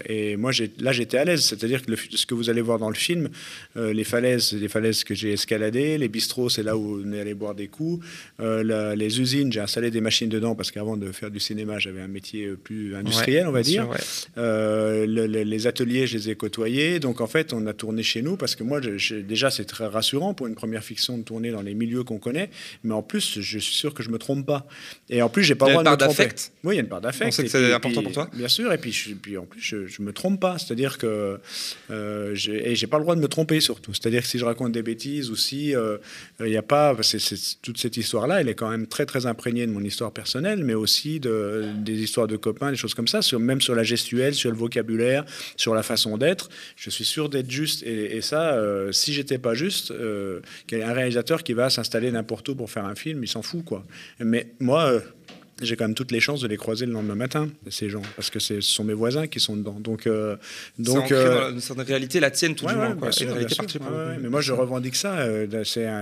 et 0.07 0.37
moi, 0.37 0.53
j'ai- 0.53 0.66
là, 0.81 0.93
j'étais 0.93 1.19
à 1.19 1.25
l'aise. 1.25 1.43
C'est-à-dire 1.43 1.85
que 1.85 1.91
le, 1.93 1.97
ce 2.11 2.27
que 2.27 2.35
vous 2.35 2.51
allez 2.51 2.61
voir 2.61 2.79
dans 2.79 2.89
le 2.89 2.95
film, 2.95 3.29
euh, 3.77 3.93
les 3.93 4.05
falaises, 4.05 4.53
les 4.53 4.69
falaises 4.69 5.05
que 5.05 5.15
j'ai 5.15 5.33
escaladées, 5.33 5.99
les 5.99 6.09
bistrots, 6.09 6.49
c'est 6.49 6.63
là 6.63 6.77
où 6.77 7.03
on 7.05 7.13
est 7.13 7.21
allé 7.21 7.35
boire 7.35 7.55
des 7.55 7.69
coups. 7.69 8.05
Euh, 8.41 8.63
la- 8.65 8.95
les 8.97 9.21
usines, 9.21 9.53
j'ai 9.53 9.61
installé 9.61 9.91
des 9.91 10.01
machines 10.01 10.29
dedans 10.29 10.55
parce 10.55 10.71
qu'avant 10.71 10.97
de 10.97 11.11
faire 11.13 11.31
du 11.31 11.41
cinéma, 11.41 11.79
j'avais 11.79 12.01
un 12.01 12.09
métier 12.09 12.47
euh, 12.47 12.57
plus 12.57 12.95
industriel, 12.97 13.45
Ouais, 13.45 13.49
on 13.49 13.53
va 13.53 13.63
dire. 13.63 13.83
sûr, 13.83 13.91
ouais. 13.91 13.99
Euh, 14.39 15.07
le- 15.07 15.27
le- 15.27 15.43
les 15.43 15.67
ateliers, 15.67 16.07
je 16.07 16.17
les 16.17 16.31
ai 16.31 16.35
côtoyés. 16.37 17.01
Donc, 17.01 17.21
en 17.21 17.27
fait, 17.27 17.53
on 17.53 17.67
a 17.67 17.73
tourné 17.73 18.03
chez 18.03 18.23
nous 18.23 18.37
parce 18.37 18.55
que 18.57 18.63
moi, 18.63 18.81
je- 18.97 19.17
déjà, 19.17 19.51
c'est 19.51 19.65
très 19.65 19.87
rassurant 19.87 20.35
pour 20.35 20.47
une 20.47 20.55
première 20.55 20.85
fiction 20.85 21.19
de 21.19 21.23
tourner 21.23 21.51
dans 21.51 21.63
les 21.63 21.75
milieux 21.75 22.05
qu'on 22.05 22.19
connaît. 22.19 22.51
Mais 22.85 22.95
en 22.95 23.03
plus, 23.03 23.41
je 23.41 23.59
suis 23.59 23.75
sûr 23.75 23.95
que 23.95 24.03
je 24.03 24.11
me 24.11 24.19
trompe 24.19 24.47
pas. 24.47 24.67
Et 25.09 25.23
en 25.23 25.29
plus, 25.29 25.45
j'ai 25.45 25.55
pas 25.55 25.67
Il 25.67 25.71
y 25.71 25.73
le 25.75 25.79
a 25.81 25.83
droit 25.83 25.93
une 25.95 25.99
de 25.99 26.05
me 26.05 26.07
part 26.09 26.15
tromper. 26.17 26.35
Oui, 26.65 26.75
il 26.75 26.77
y 26.77 26.81
a 26.81 26.83
une 26.83 26.89
part 26.89 27.01
d'affect. 27.01 27.29
On 27.29 27.31
sait 27.33 27.43
que 27.45 27.49
c'est 27.49 27.73
important 27.73 27.97
puis- 28.03 28.05
pour 28.05 28.13
toi? 28.13 28.31
Bien 28.35 28.49
sûr. 28.49 28.73
Et 28.73 28.79
puis, 28.79 28.93
je, 28.93 29.15
puis 29.15 29.37
en 29.39 29.45
plus, 29.45 29.61
je, 29.61 29.87
je 29.87 30.03
me 30.03 30.13
trompe 30.13 30.41
pas. 30.41 30.56
C'est-à-dire 30.59 30.99
que 30.99 31.39
euh, 31.91 32.35
j'ai- 32.35 32.87
pas 32.87 32.99
le 32.99 33.03
droit 33.03 33.17
de 33.17 33.21
me 33.21 33.29
tromper 33.29 33.61
surtout. 33.61 33.93
C'est-à-dire 33.95 34.23
que 34.23 34.29
si 34.29 34.39
je 34.39 34.45
raconte 34.45 34.73
des 34.73 34.83
bêtises 34.83 35.31
ou 35.31 35.37
si 35.37 35.75
euh, 35.75 35.99
il 36.41 36.49
y 36.49 36.57
a 36.57 36.63
pas, 36.63 36.95
toute 37.63 37.79
cette 37.79 37.97
histoire-là, 37.97 38.41
elle 38.41 38.49
est 38.49 38.55
quand 38.55 38.71
même 38.71 38.87
très 38.87 39.07
très 39.07 39.27
imprégnée 39.27 39.67
de 39.67 39.73
mon 39.73 39.83
histoire 39.83 40.13
personnelle, 40.13 40.63
mais 40.63 40.75
aussi 40.75 41.21
de, 41.21 41.65
des 41.79 41.95
histoires 41.95 42.27
de 42.27 42.37
copains, 42.37 42.71
des 42.71 42.77
choses 42.77 42.95
comme 42.95 43.09
ça, 43.09 43.21
même 43.39 43.61
sur 43.61 43.75
la 43.75 43.83
gestuelle, 43.83 44.35
sur 44.35 44.51
le 44.51 44.57
vocabulaire, 44.57 45.25
sur 45.57 45.75
la 45.75 45.83
façon 45.83 46.17
d'être. 46.19 46.49
Je 46.77 46.91
suis 46.91 47.05
sûr 47.05 47.29
d'être 47.29 47.51
juste. 47.51 47.83
Et, 47.85 48.21
ça, 48.21 48.55
euh, 48.55 48.93
si 48.93 49.13
j'étais 49.13 49.39
pas 49.39 49.55
juste, 49.55 49.91
euh, 49.91 50.41
un 50.73 50.93
réalisateur 50.93 51.43
qui 51.43 51.53
va 51.53 51.71
s'installer 51.71 52.11
n'importe 52.11 52.49
où 52.49 52.55
pour 52.55 52.71
faire 52.71 52.85
un 52.85 52.95
film, 52.95 53.23
il 53.25 53.29
s'en 53.29 53.43
fout 53.43 53.65
quoi. 53.65 53.85
Mais 54.21 54.49
moi. 54.61 55.01
Euh, 55.61 55.65
j'ai 55.65 55.77
quand 55.77 55.85
même 55.85 55.95
toutes 55.95 56.13
les 56.13 56.21
chances 56.21 56.41
de 56.41 56.49
les 56.49 56.57
croiser 56.57 56.87
le 56.87 56.93
lendemain 56.93 57.15
matin, 57.15 57.49
ces 57.71 57.89
gens, 57.89 58.03
parce 58.15 58.31
que 58.31 58.39
ce 58.39 58.61
sont 58.61 58.85
mes 58.85 58.95
voisins 58.95 59.27
qui 59.27 59.41
sont 59.41 59.57
dedans. 59.57 59.77
Donc, 59.81 60.07
euh, 60.07 60.37
donc 60.79 61.13
euh, 61.13 61.53
dans 61.53 61.75
une 61.75 61.81
réalité, 61.81 62.21
la 62.21 62.31
tienne, 62.31 62.55
tout 62.55 62.67
du 62.67 62.75
moins. 62.75 62.95
Quoi. 62.95 63.13
Sûr, 63.13 63.35
mais 64.21 64.29
moi, 64.29 64.41
je 64.41 64.53
revendique 64.53 64.97
ça. 64.97 65.19
Euh, 65.19 65.47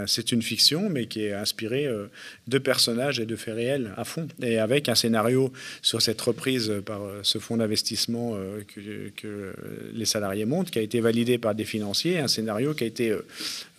c'est 0.07 0.33
une 0.33 0.43
fiction, 0.43 0.89
mais 0.91 1.07
qui 1.07 1.25
est 1.25 1.33
inspirée 1.33 1.87
euh, 1.87 2.07
de 2.49 2.59
personnages 2.59 3.21
et 3.21 3.27
de 3.27 3.37
faits 3.37 3.55
réels 3.55 3.93
à 3.97 4.05
fond, 4.05 4.27
et 4.43 4.59
avec 4.59 4.89
un 4.89 4.95
scénario 4.95 5.53
sur 5.83 6.03
cette 6.03 6.21
reprise 6.21 6.73
par 6.85 7.01
ce 7.23 7.39
fonds 7.39 7.57
d'investissement 7.57 8.37
que, 8.75 9.11
que, 9.17 9.55
les 9.93 10.05
salariés 10.05 10.45
montent, 10.45 10.71
qui 10.71 10.79
a 10.79 10.83
été 10.83 11.01
validé 11.01 11.39
par 11.39 11.55
des 11.55 11.65
financiers, 11.65 12.19
un 12.19 12.29
scénario 12.29 12.75
qui 12.75 12.85
a 12.85 12.87
été 12.87 13.15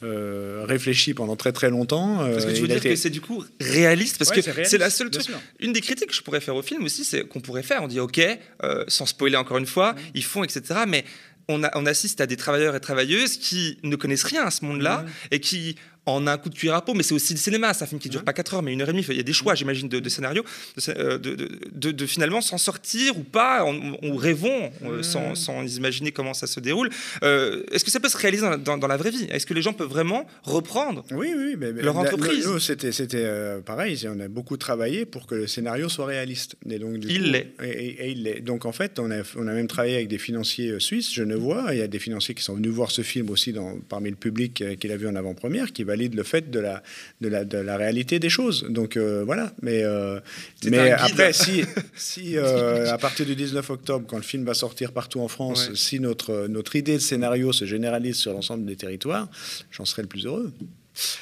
euh, 0.05 0.63
réfléchi 0.65 1.13
pendant 1.13 1.35
très 1.35 1.51
très 1.51 1.69
longtemps. 1.69 2.17
Parce 2.19 2.45
que 2.45 2.51
tu 2.51 2.61
veux 2.61 2.67
dire 2.67 2.81
que 2.81 2.95
c'est 2.95 3.09
du 3.09 3.21
coup 3.21 3.43
réaliste 3.59 4.17
Parce 4.17 4.31
que 4.31 4.41
c'est 4.41 4.77
la 4.77 4.89
seule 4.89 5.09
truc. 5.09 5.27
Une 5.59 5.73
des 5.73 5.81
critiques 5.81 6.09
que 6.09 6.15
je 6.15 6.21
pourrais 6.21 6.41
faire 6.41 6.55
au 6.55 6.61
film 6.61 6.83
aussi, 6.83 7.03
c'est 7.03 7.27
qu'on 7.27 7.41
pourrait 7.41 7.63
faire. 7.63 7.83
On 7.83 7.87
dit 7.87 7.99
OK, 7.99 8.21
euh, 8.63 8.83
sans 8.87 9.05
spoiler 9.05 9.37
encore 9.37 9.57
une 9.57 9.65
fois, 9.65 9.95
ils 10.13 10.23
font, 10.23 10.43
etc. 10.43 10.81
Mais 10.87 11.05
on, 11.47 11.63
a, 11.63 11.71
on, 11.77 11.85
assiste 11.85 12.21
à 12.21 12.27
des 12.27 12.37
travailleurs 12.37 12.75
et 12.75 12.79
travailleuses 12.79 13.37
qui 13.37 13.77
ne 13.83 13.95
connaissent 13.95 14.23
rien 14.23 14.45
à 14.45 14.51
ce 14.51 14.65
monde-là 14.65 15.05
et 15.31 15.39
qui 15.39 15.75
en 16.05 16.27
un 16.27 16.37
coup 16.37 16.49
de 16.49 16.55
cuir 16.55 16.75
à 16.75 16.83
peau, 16.83 16.93
mais 16.93 17.03
c'est 17.03 17.13
aussi 17.13 17.33
le 17.33 17.39
cinéma. 17.39 17.73
C'est 17.73 17.83
un 17.83 17.87
film 17.87 17.99
qui 17.99 18.09
dure 18.09 18.23
pas 18.23 18.33
4 18.33 18.55
heures, 18.55 18.61
mais 18.61 18.73
une 18.73 18.81
heure 18.81 18.89
et 18.89 18.93
demie. 18.93 19.05
Il 19.09 19.17
y 19.17 19.19
a 19.19 19.23
des 19.23 19.33
choix, 19.33 19.55
j'imagine, 19.55 19.87
de, 19.89 19.99
de 19.99 20.09
scénario, 20.09 20.43
de, 20.87 21.17
de, 21.17 21.91
de 21.91 22.05
finalement 22.05 22.41
s'en 22.41 22.57
sortir 22.57 23.17
ou 23.17 23.23
pas, 23.23 23.65
on, 23.65 24.15
rêvons 24.15 24.71
euh, 24.83 25.03
sans, 25.03 25.35
sans, 25.35 25.77
imaginer 25.77 26.11
comment 26.11 26.33
ça 26.33 26.47
se 26.47 26.59
déroule. 26.59 26.89
Euh, 27.23 27.63
est-ce 27.71 27.83
que 27.83 27.91
ça 27.91 27.99
peut 27.99 28.09
se 28.09 28.17
réaliser 28.17 28.45
dans, 28.63 28.77
dans, 28.77 28.87
la 28.87 28.97
vraie 28.97 29.11
vie? 29.11 29.27
Est-ce 29.29 29.45
que 29.45 29.53
les 29.53 29.61
gens 29.61 29.73
peuvent 29.73 29.89
vraiment 29.89 30.25
reprendre 30.43 31.03
oui, 31.11 31.33
oui, 31.35 31.55
mais, 31.57 31.71
leur 31.71 31.97
entreprise? 31.97 32.47
C'était 32.59 33.23
euh, 33.25 33.61
pareil. 33.61 33.99
On 34.07 34.19
a 34.19 34.27
beaucoup 34.27 34.57
travaillé 34.57 35.05
pour 35.05 35.27
que 35.27 35.35
le 35.35 35.47
scénario 35.47 35.89
soit 35.89 36.05
réaliste. 36.05 36.55
Et 36.69 36.79
donc, 36.79 36.97
il 37.03 37.31
l'est. 37.31 37.53
Et, 37.63 38.11
il 38.11 38.23
l'est. 38.23 38.41
Donc 38.41 38.65
en 38.65 38.71
fait, 38.71 38.99
on 38.99 39.11
a, 39.11 39.21
on 39.35 39.47
a 39.47 39.53
même 39.53 39.67
travaillé 39.67 39.95
avec 39.95 40.07
des 40.07 40.17
financiers 40.17 40.79
suisses, 40.79 41.13
je 41.13 41.23
ne 41.23 41.35
vois. 41.35 41.67
Il 41.71 41.79
y 41.79 41.81
a 41.81 41.87
des 41.87 41.99
financiers 41.99 42.35
qui 42.35 42.43
sont 42.43 42.55
venus 42.55 42.71
voir 42.71 42.91
ce 42.91 43.01
film 43.01 43.29
aussi 43.29 43.53
dans, 43.53 43.77
parmi 43.89 44.09
le 44.09 44.15
public 44.15 44.63
qu'il 44.79 44.91
a 44.91 44.97
vu 44.97 45.07
en 45.07 45.15
avant-première, 45.15 45.73
qui 45.73 45.83
va 45.83 45.94
valide 45.95 46.15
le 46.15 46.23
fait 46.23 46.51
de 46.51 46.59
la, 46.59 46.83
de 47.21 47.29
la, 47.29 47.45
de 47.45 47.57
la 47.57 47.77
réalité 47.77 48.19
des 48.19 48.29
choses. 48.29 48.65
Donc 48.69 48.97
euh, 48.97 49.23
voilà. 49.25 49.53
Mais, 49.61 49.83
euh, 49.83 50.19
mais 50.65 50.91
après, 50.91 51.31
si, 51.33 51.63
si 51.95 52.37
euh, 52.37 52.91
à 52.91 52.97
partir 52.97 53.25
du 53.25 53.35
19 53.35 53.69
octobre, 53.69 54.05
quand 54.07 54.17
le 54.17 54.23
film 54.23 54.43
va 54.45 54.53
sortir 54.53 54.91
partout 54.91 55.21
en 55.21 55.27
France, 55.27 55.73
si 55.73 55.99
notre, 55.99 56.47
notre 56.47 56.75
idée 56.75 56.95
de 56.95 56.99
scénario 56.99 57.53
se 57.53 57.65
généralise 57.65 58.17
sur 58.17 58.33
l'ensemble 58.33 58.65
des 58.65 58.75
territoires, 58.75 59.27
j'en 59.71 59.85
serai 59.85 60.01
le 60.01 60.07
plus 60.07 60.25
heureux. 60.25 60.51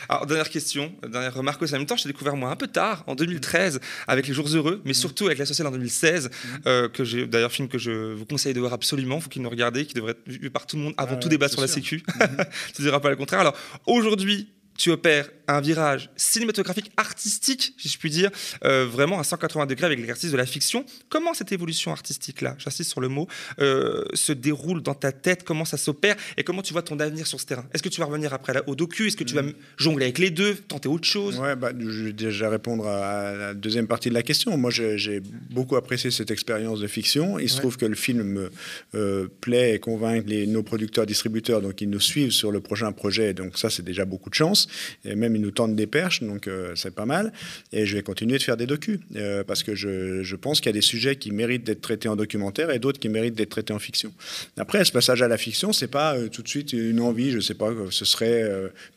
Alors, 0.08 0.28
dernière 0.28 0.50
question, 0.50 0.94
dernière 1.02 1.34
remarque 1.34 1.60
aussi. 1.64 1.74
En 1.74 1.80
même 1.80 1.88
temps, 1.88 1.98
j'ai 1.98 2.08
découvert 2.08 2.36
moi 2.36 2.52
un 2.52 2.56
peu 2.56 2.68
tard, 2.68 3.04
en 3.08 3.16
2013, 3.16 3.80
avec 4.08 4.28
Les 4.28 4.34
Jours 4.34 4.48
Heureux, 4.54 4.82
mais 4.86 4.94
surtout 4.94 5.26
avec 5.26 5.40
La 5.40 5.48
Sociale 5.48 5.68
en 5.68 5.72
2016, 5.72 6.30
mmh. 6.30 6.90
que 6.94 7.04
j'ai 7.04 7.26
d'ailleurs 7.26 7.52
film 7.52 7.68
que 7.68 7.80
je 7.80 8.14
vous 8.14 8.26
conseille 8.26 8.54
de 8.54 8.60
voir 8.60 8.74
absolument. 8.74 9.20
Faut 9.20 9.30
qu'il 9.30 9.42
nous 9.42 9.50
regarde, 9.50 9.82
qui 9.84 9.96
devrait 9.96 10.12
être 10.12 10.28
vu 10.28 10.52
par 10.52 10.68
tout 10.68 10.76
le 10.76 10.84
monde 10.84 10.94
avant 10.98 11.16
tout 11.16 11.28
débat 11.28 11.48
sur 11.48 11.60
la 11.60 11.68
Sécu. 11.68 12.04
Mmh. 12.08 12.20
tu 12.76 12.82
ne 12.84 12.88
diras 12.88 13.00
pas 13.00 13.10
le 13.10 13.16
contraire. 13.16 13.40
Alors, 13.40 13.56
aujourd'hui, 13.88 14.54
tu 14.78 14.92
opères 14.92 15.30
un 15.48 15.62
virage 15.62 16.10
cinématographique, 16.16 16.92
artistique, 16.98 17.74
si 17.78 17.90
je 17.90 17.98
puis 17.98 18.10
dire, 18.10 18.32
euh, 18.64 18.86
vraiment 18.86 19.20
à 19.20 19.24
180 19.24 19.66
degrés 19.66 19.86
avec 19.88 20.00
l'exercice 20.00 20.32
de 20.32 20.38
la 20.38 20.46
fiction. 20.46 20.86
Comment 21.10 21.34
cette 21.34 21.52
évolution 21.52 21.92
artistique-là, 21.92 22.56
j'insiste 22.58 22.92
sur 22.92 23.02
le 23.02 23.10
mot, 23.10 23.28
euh, 23.60 24.04
se 24.14 24.32
déroule 24.32 24.82
dans 24.82 24.94
ta 24.94 25.12
tête? 25.12 25.44
Comment 25.44 25.66
ça 25.66 25.78
s'opère? 25.78 26.16
Et 26.38 26.44
comment 26.44 26.62
tu 26.62 26.74
vois 26.74 26.82
ton 26.82 27.00
avenir 27.00 27.28
sur 27.28 27.40
ce 27.40 27.46
terrain? 27.46 27.66
Est-ce 27.74 27.84
que 27.84 27.90
tu 27.90 28.00
vas 28.00 28.06
revenir 28.06 28.34
après 28.34 28.54
au 28.68 28.76
docu? 28.76 29.08
Est-ce 29.08 29.18
que 29.18 29.24
tu 29.24 29.36
vas 29.36 29.44
mm. 29.44 29.54
jongler 29.78 30.06
avec 30.06 30.20
les 30.20 30.30
deux 30.30 30.56
Tenter 30.56 30.90
autre 30.90 31.08
chose? 31.08 31.40
Ouais, 31.40 31.56
bah, 31.56 31.72
je 31.78 32.04
vais 32.06 32.14
déjà 32.14 32.50
répondre 32.50 32.88
à 32.88 33.34
la 33.34 33.54
deuxième 33.54 33.88
partie 33.88 34.10
de 34.10 34.14
la 34.14 34.24
question. 34.24 34.56
Moi, 34.58 34.72
j'ai 34.72 35.22
beaucoup 35.50 35.76
apprécié 35.76 36.12
cette 36.12 36.32
expérience 36.32 36.80
de 36.80 36.88
fiction. 36.88 37.40
Il 37.40 37.50
se 37.50 37.58
trouve 37.58 37.78
que 37.78 37.86
le 37.86 37.96
film 37.96 38.50
euh, 38.96 39.28
plaît 39.42 39.76
et 39.76 39.80
convainc 39.80 40.24
les, 40.28 40.48
nos 40.48 40.64
producteurs-distributeurs, 40.64 41.62
donc 41.62 41.82
ils 41.82 41.90
nous 41.90 42.00
suivent 42.00 42.32
sur 42.32 42.52
le 42.52 42.62
prochain 42.62 42.92
projet. 42.92 43.34
Donc 43.34 43.58
ça, 43.58 43.70
c'est 43.70 43.84
déjà 43.84 44.06
beaucoup 44.06 44.30
de 44.30 44.36
chance. 44.36 44.63
Et 45.06 45.16
même, 45.16 45.36
ils 45.36 45.42
nous 45.42 45.52
tendent 45.52 45.76
des 45.76 45.88
perches, 45.88 46.22
donc 46.22 46.48
euh, 46.48 46.74
c'est 46.76 46.94
pas 46.94 47.06
mal. 47.06 47.32
Et 47.72 47.86
je 47.86 47.96
vais 47.96 48.04
continuer 48.04 48.38
de 48.38 48.44
faire 48.44 48.58
des 48.58 48.66
docus, 48.66 49.00
euh, 49.16 49.44
parce 49.44 49.64
que 49.64 49.76
je, 49.76 50.24
je 50.24 50.36
pense 50.36 50.60
qu'il 50.60 50.68
y 50.68 50.70
a 50.70 50.74
des 50.74 50.82
sujets 50.82 51.16
qui 51.16 51.32
méritent 51.32 51.64
d'être 51.64 51.82
traités 51.82 52.10
en 52.10 52.16
documentaire 52.16 52.72
et 52.72 52.80
d'autres 52.80 53.00
qui 53.00 53.10
méritent 53.10 53.36
d'être 53.36 53.50
traités 53.50 53.74
en 53.74 53.80
fiction. 53.80 54.14
Après, 54.58 54.84
ce 54.86 54.92
passage 54.92 55.22
à 55.22 55.28
la 55.28 55.38
fiction, 55.38 55.74
c'est 55.74 55.88
pas 55.88 56.16
euh, 56.16 56.30
tout 56.30 56.42
de 56.42 56.48
suite 56.48 56.74
une 56.74 57.00
envie, 57.00 57.32
je 57.32 57.40
sais 57.40 57.54
pas, 57.54 57.72
ce 57.90 58.06
serait 58.06 58.44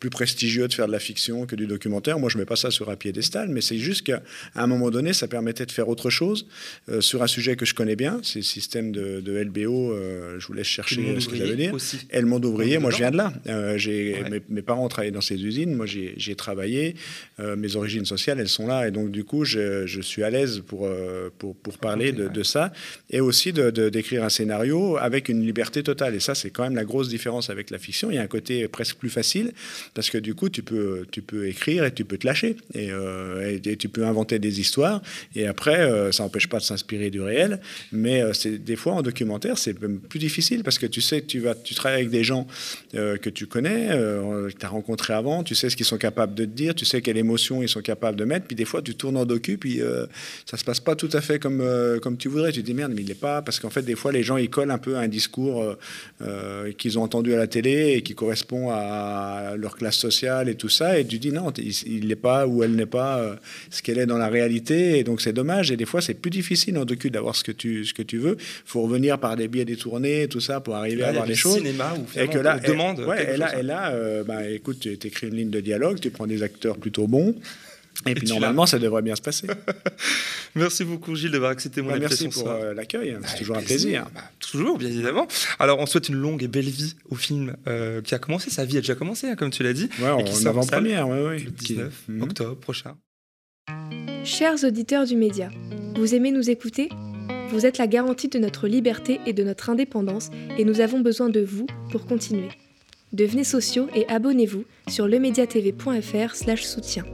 plus 0.00 0.10
prestigieux 0.10 0.68
de 0.68 0.74
faire 0.74 0.86
de 0.86 0.92
la 0.92 0.98
fiction 0.98 1.46
que 1.46 1.56
du 1.56 1.66
documentaire. 1.66 2.18
Moi, 2.18 2.30
je 2.30 2.38
mets 2.38 2.44
pas 2.44 2.56
ça 2.56 2.70
sur 2.70 2.90
un 2.90 2.96
piédestal, 2.96 3.48
mais 3.48 3.60
c'est 3.60 3.78
juste 3.78 4.02
qu'à 4.02 4.22
un 4.54 4.66
moment 4.66 4.90
donné, 4.90 5.12
ça 5.12 5.28
permettait 5.28 5.66
de 5.66 5.72
faire 5.72 5.88
autre 5.88 6.10
chose 6.10 6.46
sur 7.00 7.22
un 7.22 7.26
sujet 7.26 7.56
que 7.56 7.64
je 7.64 7.74
connais 7.74 7.96
bien, 7.96 8.20
c'est 8.22 8.40
le 8.40 8.44
système 8.44 8.92
de, 8.92 9.20
de 9.20 9.32
LBO. 9.38 9.96
je 10.38 10.46
vous 10.46 10.52
laisse 10.52 10.66
chercher 10.66 11.20
ce 11.20 11.28
que 11.28 11.36
ça 11.36 11.44
veut 11.44 11.56
dire. 11.56 11.74
Et 12.10 12.20
le 12.20 12.26
monde 12.26 12.44
ouvrier, 12.44 12.78
moi, 12.78 12.90
je 12.90 12.98
viens 12.98 13.10
de 13.10 13.16
là. 13.16 13.32
j'ai 13.76 14.16
mes, 14.30 14.42
mes, 14.48 14.62
parents 14.62 14.88
travaillaient 14.88 15.12
dans 15.12 15.20
ces 15.20 15.42
usines. 15.42 15.55
Moi, 15.64 15.86
j'ai 15.86 16.34
travaillé. 16.34 16.94
Euh, 17.38 17.54
mes 17.56 17.76
origines 17.76 18.04
sociales, 18.04 18.40
elles 18.40 18.48
sont 18.48 18.66
là. 18.66 18.88
Et 18.88 18.90
donc, 18.90 19.10
du 19.10 19.24
coup, 19.24 19.44
je, 19.44 19.86
je 19.86 20.00
suis 20.00 20.22
à 20.22 20.30
l'aise 20.30 20.62
pour, 20.66 20.86
euh, 20.86 21.30
pour, 21.38 21.54
pour, 21.54 21.78
parler 21.78 22.12
de, 22.12 22.28
de, 22.28 22.42
ça. 22.42 22.72
Et 23.10 23.20
aussi 23.20 23.52
d'écrire 23.52 23.72
de, 23.72 23.88
d'écrire 23.88 24.24
un 24.24 24.28
scénario 24.28 24.96
avec 24.96 25.28
une 25.28 25.44
liberté 25.44 25.82
totale. 25.82 26.14
Et 26.14 26.20
ça, 26.20 26.34
c'est 26.34 26.50
quand 26.50 26.64
même 26.64 26.74
la 26.74 26.84
grosse 26.84 27.08
différence 27.08 27.50
avec 27.50 27.70
la 27.70 27.78
fiction. 27.78 28.10
Il 28.10 28.14
y 28.14 28.18
a 28.18 28.22
un 28.22 28.26
côté 28.26 28.68
presque 28.68 28.96
plus 28.96 29.10
facile 29.10 29.52
parce 29.94 30.10
que, 30.10 30.18
du 30.18 30.34
coup, 30.34 30.48
tu 30.48 30.62
peux, 30.62 31.06
tu 31.10 31.22
peux 31.22 31.46
écrire 31.46 31.84
et 31.84 31.92
tu 31.92 32.04
peux 32.04 32.18
te 32.18 32.26
lâcher. 32.26 32.56
Et, 32.74 32.90
euh, 32.90 33.58
et, 33.62 33.76
tu 33.76 33.88
peux 33.88 34.06
inventer 34.06 34.38
des 34.38 34.60
histoires. 34.60 35.02
Et 35.34 35.46
après, 35.46 36.12
ça 36.12 36.22
n'empêche 36.22 36.48
pas 36.48 36.58
de 36.58 36.64
s'inspirer 36.64 37.10
du 37.10 37.20
réel. 37.20 37.60
Mais 37.92 38.22
c'est 38.32 38.58
des 38.58 38.76
fois, 38.76 38.94
en 38.94 39.02
documentaire, 39.02 39.58
c'est 39.58 39.74
plus 39.74 40.18
difficile 40.18 40.62
parce 40.62 40.78
que 40.78 40.86
tu 40.86 41.00
sais 41.00 41.20
que 41.20 41.26
tu, 41.26 41.40
vas, 41.40 41.54
tu 41.54 41.74
travailles 41.74 42.00
avec 42.00 42.10
des 42.10 42.24
gens 42.24 42.46
que 42.92 43.28
tu 43.28 43.46
connais, 43.46 43.88
que 43.88 44.50
tu 44.58 44.64
as 44.64 44.68
rencontrés 44.68 45.12
avant, 45.12 45.44
tu 45.46 45.54
sais 45.54 45.70
ce 45.70 45.76
qu'ils 45.76 45.86
sont 45.86 45.96
capables 45.96 46.34
de 46.34 46.44
te 46.44 46.50
dire, 46.50 46.74
tu 46.74 46.84
sais 46.84 47.00
quelle 47.00 47.16
émotion 47.16 47.62
ils 47.62 47.68
sont 47.68 47.80
capables 47.80 48.18
de 48.18 48.24
mettre, 48.24 48.46
puis 48.46 48.56
des 48.56 48.64
fois 48.64 48.82
tu 48.82 48.94
tournes 48.94 49.16
en 49.16 49.24
docu, 49.24 49.56
puis 49.56 49.80
euh, 49.80 50.06
ça 50.44 50.56
se 50.56 50.64
passe 50.64 50.80
pas 50.80 50.96
tout 50.96 51.08
à 51.12 51.20
fait 51.20 51.38
comme, 51.38 51.60
euh, 51.60 51.98
comme 52.00 52.16
tu 52.16 52.28
voudrais. 52.28 52.52
Tu 52.52 52.60
te 52.60 52.66
dis 52.66 52.74
merde, 52.74 52.92
mais 52.94 53.02
il 53.02 53.08
n'est 53.08 53.14
pas. 53.14 53.42
Parce 53.42 53.60
qu'en 53.60 53.70
fait, 53.70 53.82
des 53.82 53.94
fois, 53.94 54.12
les 54.12 54.22
gens 54.22 54.36
ils 54.36 54.50
collent 54.50 54.70
un 54.70 54.78
peu 54.78 54.96
à 54.96 55.00
un 55.00 55.08
discours 55.08 55.76
euh, 56.22 56.72
qu'ils 56.72 56.98
ont 56.98 57.02
entendu 57.02 57.32
à 57.32 57.36
la 57.36 57.46
télé 57.46 57.94
et 57.96 58.02
qui 58.02 58.14
correspond 58.14 58.70
à 58.70 59.54
leur 59.56 59.76
classe 59.76 59.96
sociale 59.96 60.48
et 60.48 60.56
tout 60.56 60.68
ça, 60.68 60.98
et 60.98 61.06
tu 61.06 61.18
dis 61.18 61.30
non, 61.30 61.52
il 61.86 62.08
n'est 62.08 62.16
pas 62.16 62.46
ou 62.46 62.62
elle 62.64 62.74
n'est 62.74 62.86
pas 62.86 63.36
ce 63.70 63.82
qu'elle 63.82 63.98
est 63.98 64.06
dans 64.06 64.18
la 64.18 64.28
réalité, 64.28 64.98
et 64.98 65.04
donc 65.04 65.20
c'est 65.20 65.32
dommage. 65.32 65.70
Et 65.70 65.76
des 65.76 65.86
fois, 65.86 66.00
c'est 66.00 66.14
plus 66.14 66.30
difficile 66.30 66.76
en 66.76 66.84
docu 66.84 67.10
d'avoir 67.10 67.36
ce 67.36 67.44
que 67.44 67.52
tu, 67.52 67.84
ce 67.84 67.94
que 67.94 68.02
tu 68.02 68.18
veux. 68.18 68.36
Il 68.38 68.66
faut 68.66 68.82
revenir 68.82 69.18
par 69.18 69.36
des 69.36 69.46
biais 69.46 69.64
détournés, 69.64 70.26
tout 70.26 70.40
ça, 70.40 70.60
pour 70.60 70.74
arriver 70.74 71.04
à 71.04 71.08
avoir 71.08 71.26
des 71.26 71.34
choses. 71.34 71.56
Cinéma 71.58 71.94
et 72.16 72.26
que 72.26 72.38
là, 72.38 72.58
demande. 72.58 73.00
Ouais, 73.00 73.34
et 73.34 73.36
là, 73.36 73.58
et 73.58 73.62
là 73.62 73.94
bah, 74.24 74.48
écoute, 74.48 74.80
tu 74.80 75.06
écris 75.06 75.28
une 75.28 75.35
ligne 75.36 75.50
de 75.50 75.60
dialogue, 75.60 76.00
tu 76.00 76.10
prends 76.10 76.26
des 76.26 76.42
acteurs 76.42 76.76
plutôt 76.76 77.06
bons. 77.06 77.34
Et, 78.04 78.14
puis 78.14 78.28
normalement, 78.28 78.66
ça 78.66 78.78
devrait 78.78 79.02
bien 79.02 79.16
se 79.16 79.22
passer. 79.22 79.46
merci 80.54 80.84
beaucoup 80.84 81.14
Gilles 81.14 81.30
d'avoir 81.30 81.50
accepté 81.50 81.80
mon 81.80 81.90
bah, 81.90 81.98
Merci 81.98 82.28
pour 82.28 82.48
euh, 82.48 82.74
l'accueil, 82.74 83.16
c'est 83.26 83.38
toujours 83.38 83.56
un 83.56 83.62
plaisir. 83.62 84.06
Bah, 84.14 84.20
toujours, 84.38 84.78
bien 84.78 84.88
évidemment. 84.88 85.26
Alors 85.58 85.78
on 85.78 85.86
souhaite 85.86 86.08
une 86.08 86.16
longue 86.16 86.42
et 86.42 86.48
belle 86.48 86.68
vie 86.68 86.94
au 87.08 87.14
film 87.14 87.56
euh, 87.66 88.02
qui 88.02 88.14
a 88.14 88.18
commencé, 88.18 88.50
sa 88.50 88.64
vie 88.64 88.76
a 88.76 88.80
déjà 88.80 88.94
commencé, 88.94 89.28
hein, 89.28 89.36
comme 89.36 89.50
tu 89.50 89.62
l'as 89.62 89.72
dit. 89.72 89.88
Ouais, 90.00 90.10
en 90.10 90.46
avant-première, 90.46 91.08
ouais, 91.08 91.22
ouais. 91.22 91.38
Le 91.38 91.50
19 91.50 92.02
mhm. 92.08 92.22
octobre 92.22 92.56
prochain. 92.56 92.96
Chers 94.24 94.64
auditeurs 94.64 95.06
du 95.06 95.16
média, 95.16 95.50
vous 95.96 96.14
aimez 96.14 96.32
nous 96.32 96.50
écouter? 96.50 96.90
Vous 97.50 97.64
êtes 97.64 97.78
la 97.78 97.86
garantie 97.86 98.28
de 98.28 98.38
notre 98.38 98.66
liberté 98.66 99.20
et 99.24 99.32
de 99.32 99.44
notre 99.44 99.70
indépendance 99.70 100.30
et 100.58 100.64
nous 100.64 100.80
avons 100.80 101.00
besoin 101.00 101.28
de 101.28 101.40
vous 101.40 101.66
pour 101.90 102.06
continuer. 102.06 102.48
Devenez 103.12 103.44
sociaux 103.44 103.88
et 103.94 104.06
abonnez-vous 104.08 104.64
sur 104.88 105.06
lemediatv.fr/soutien. 105.06 107.04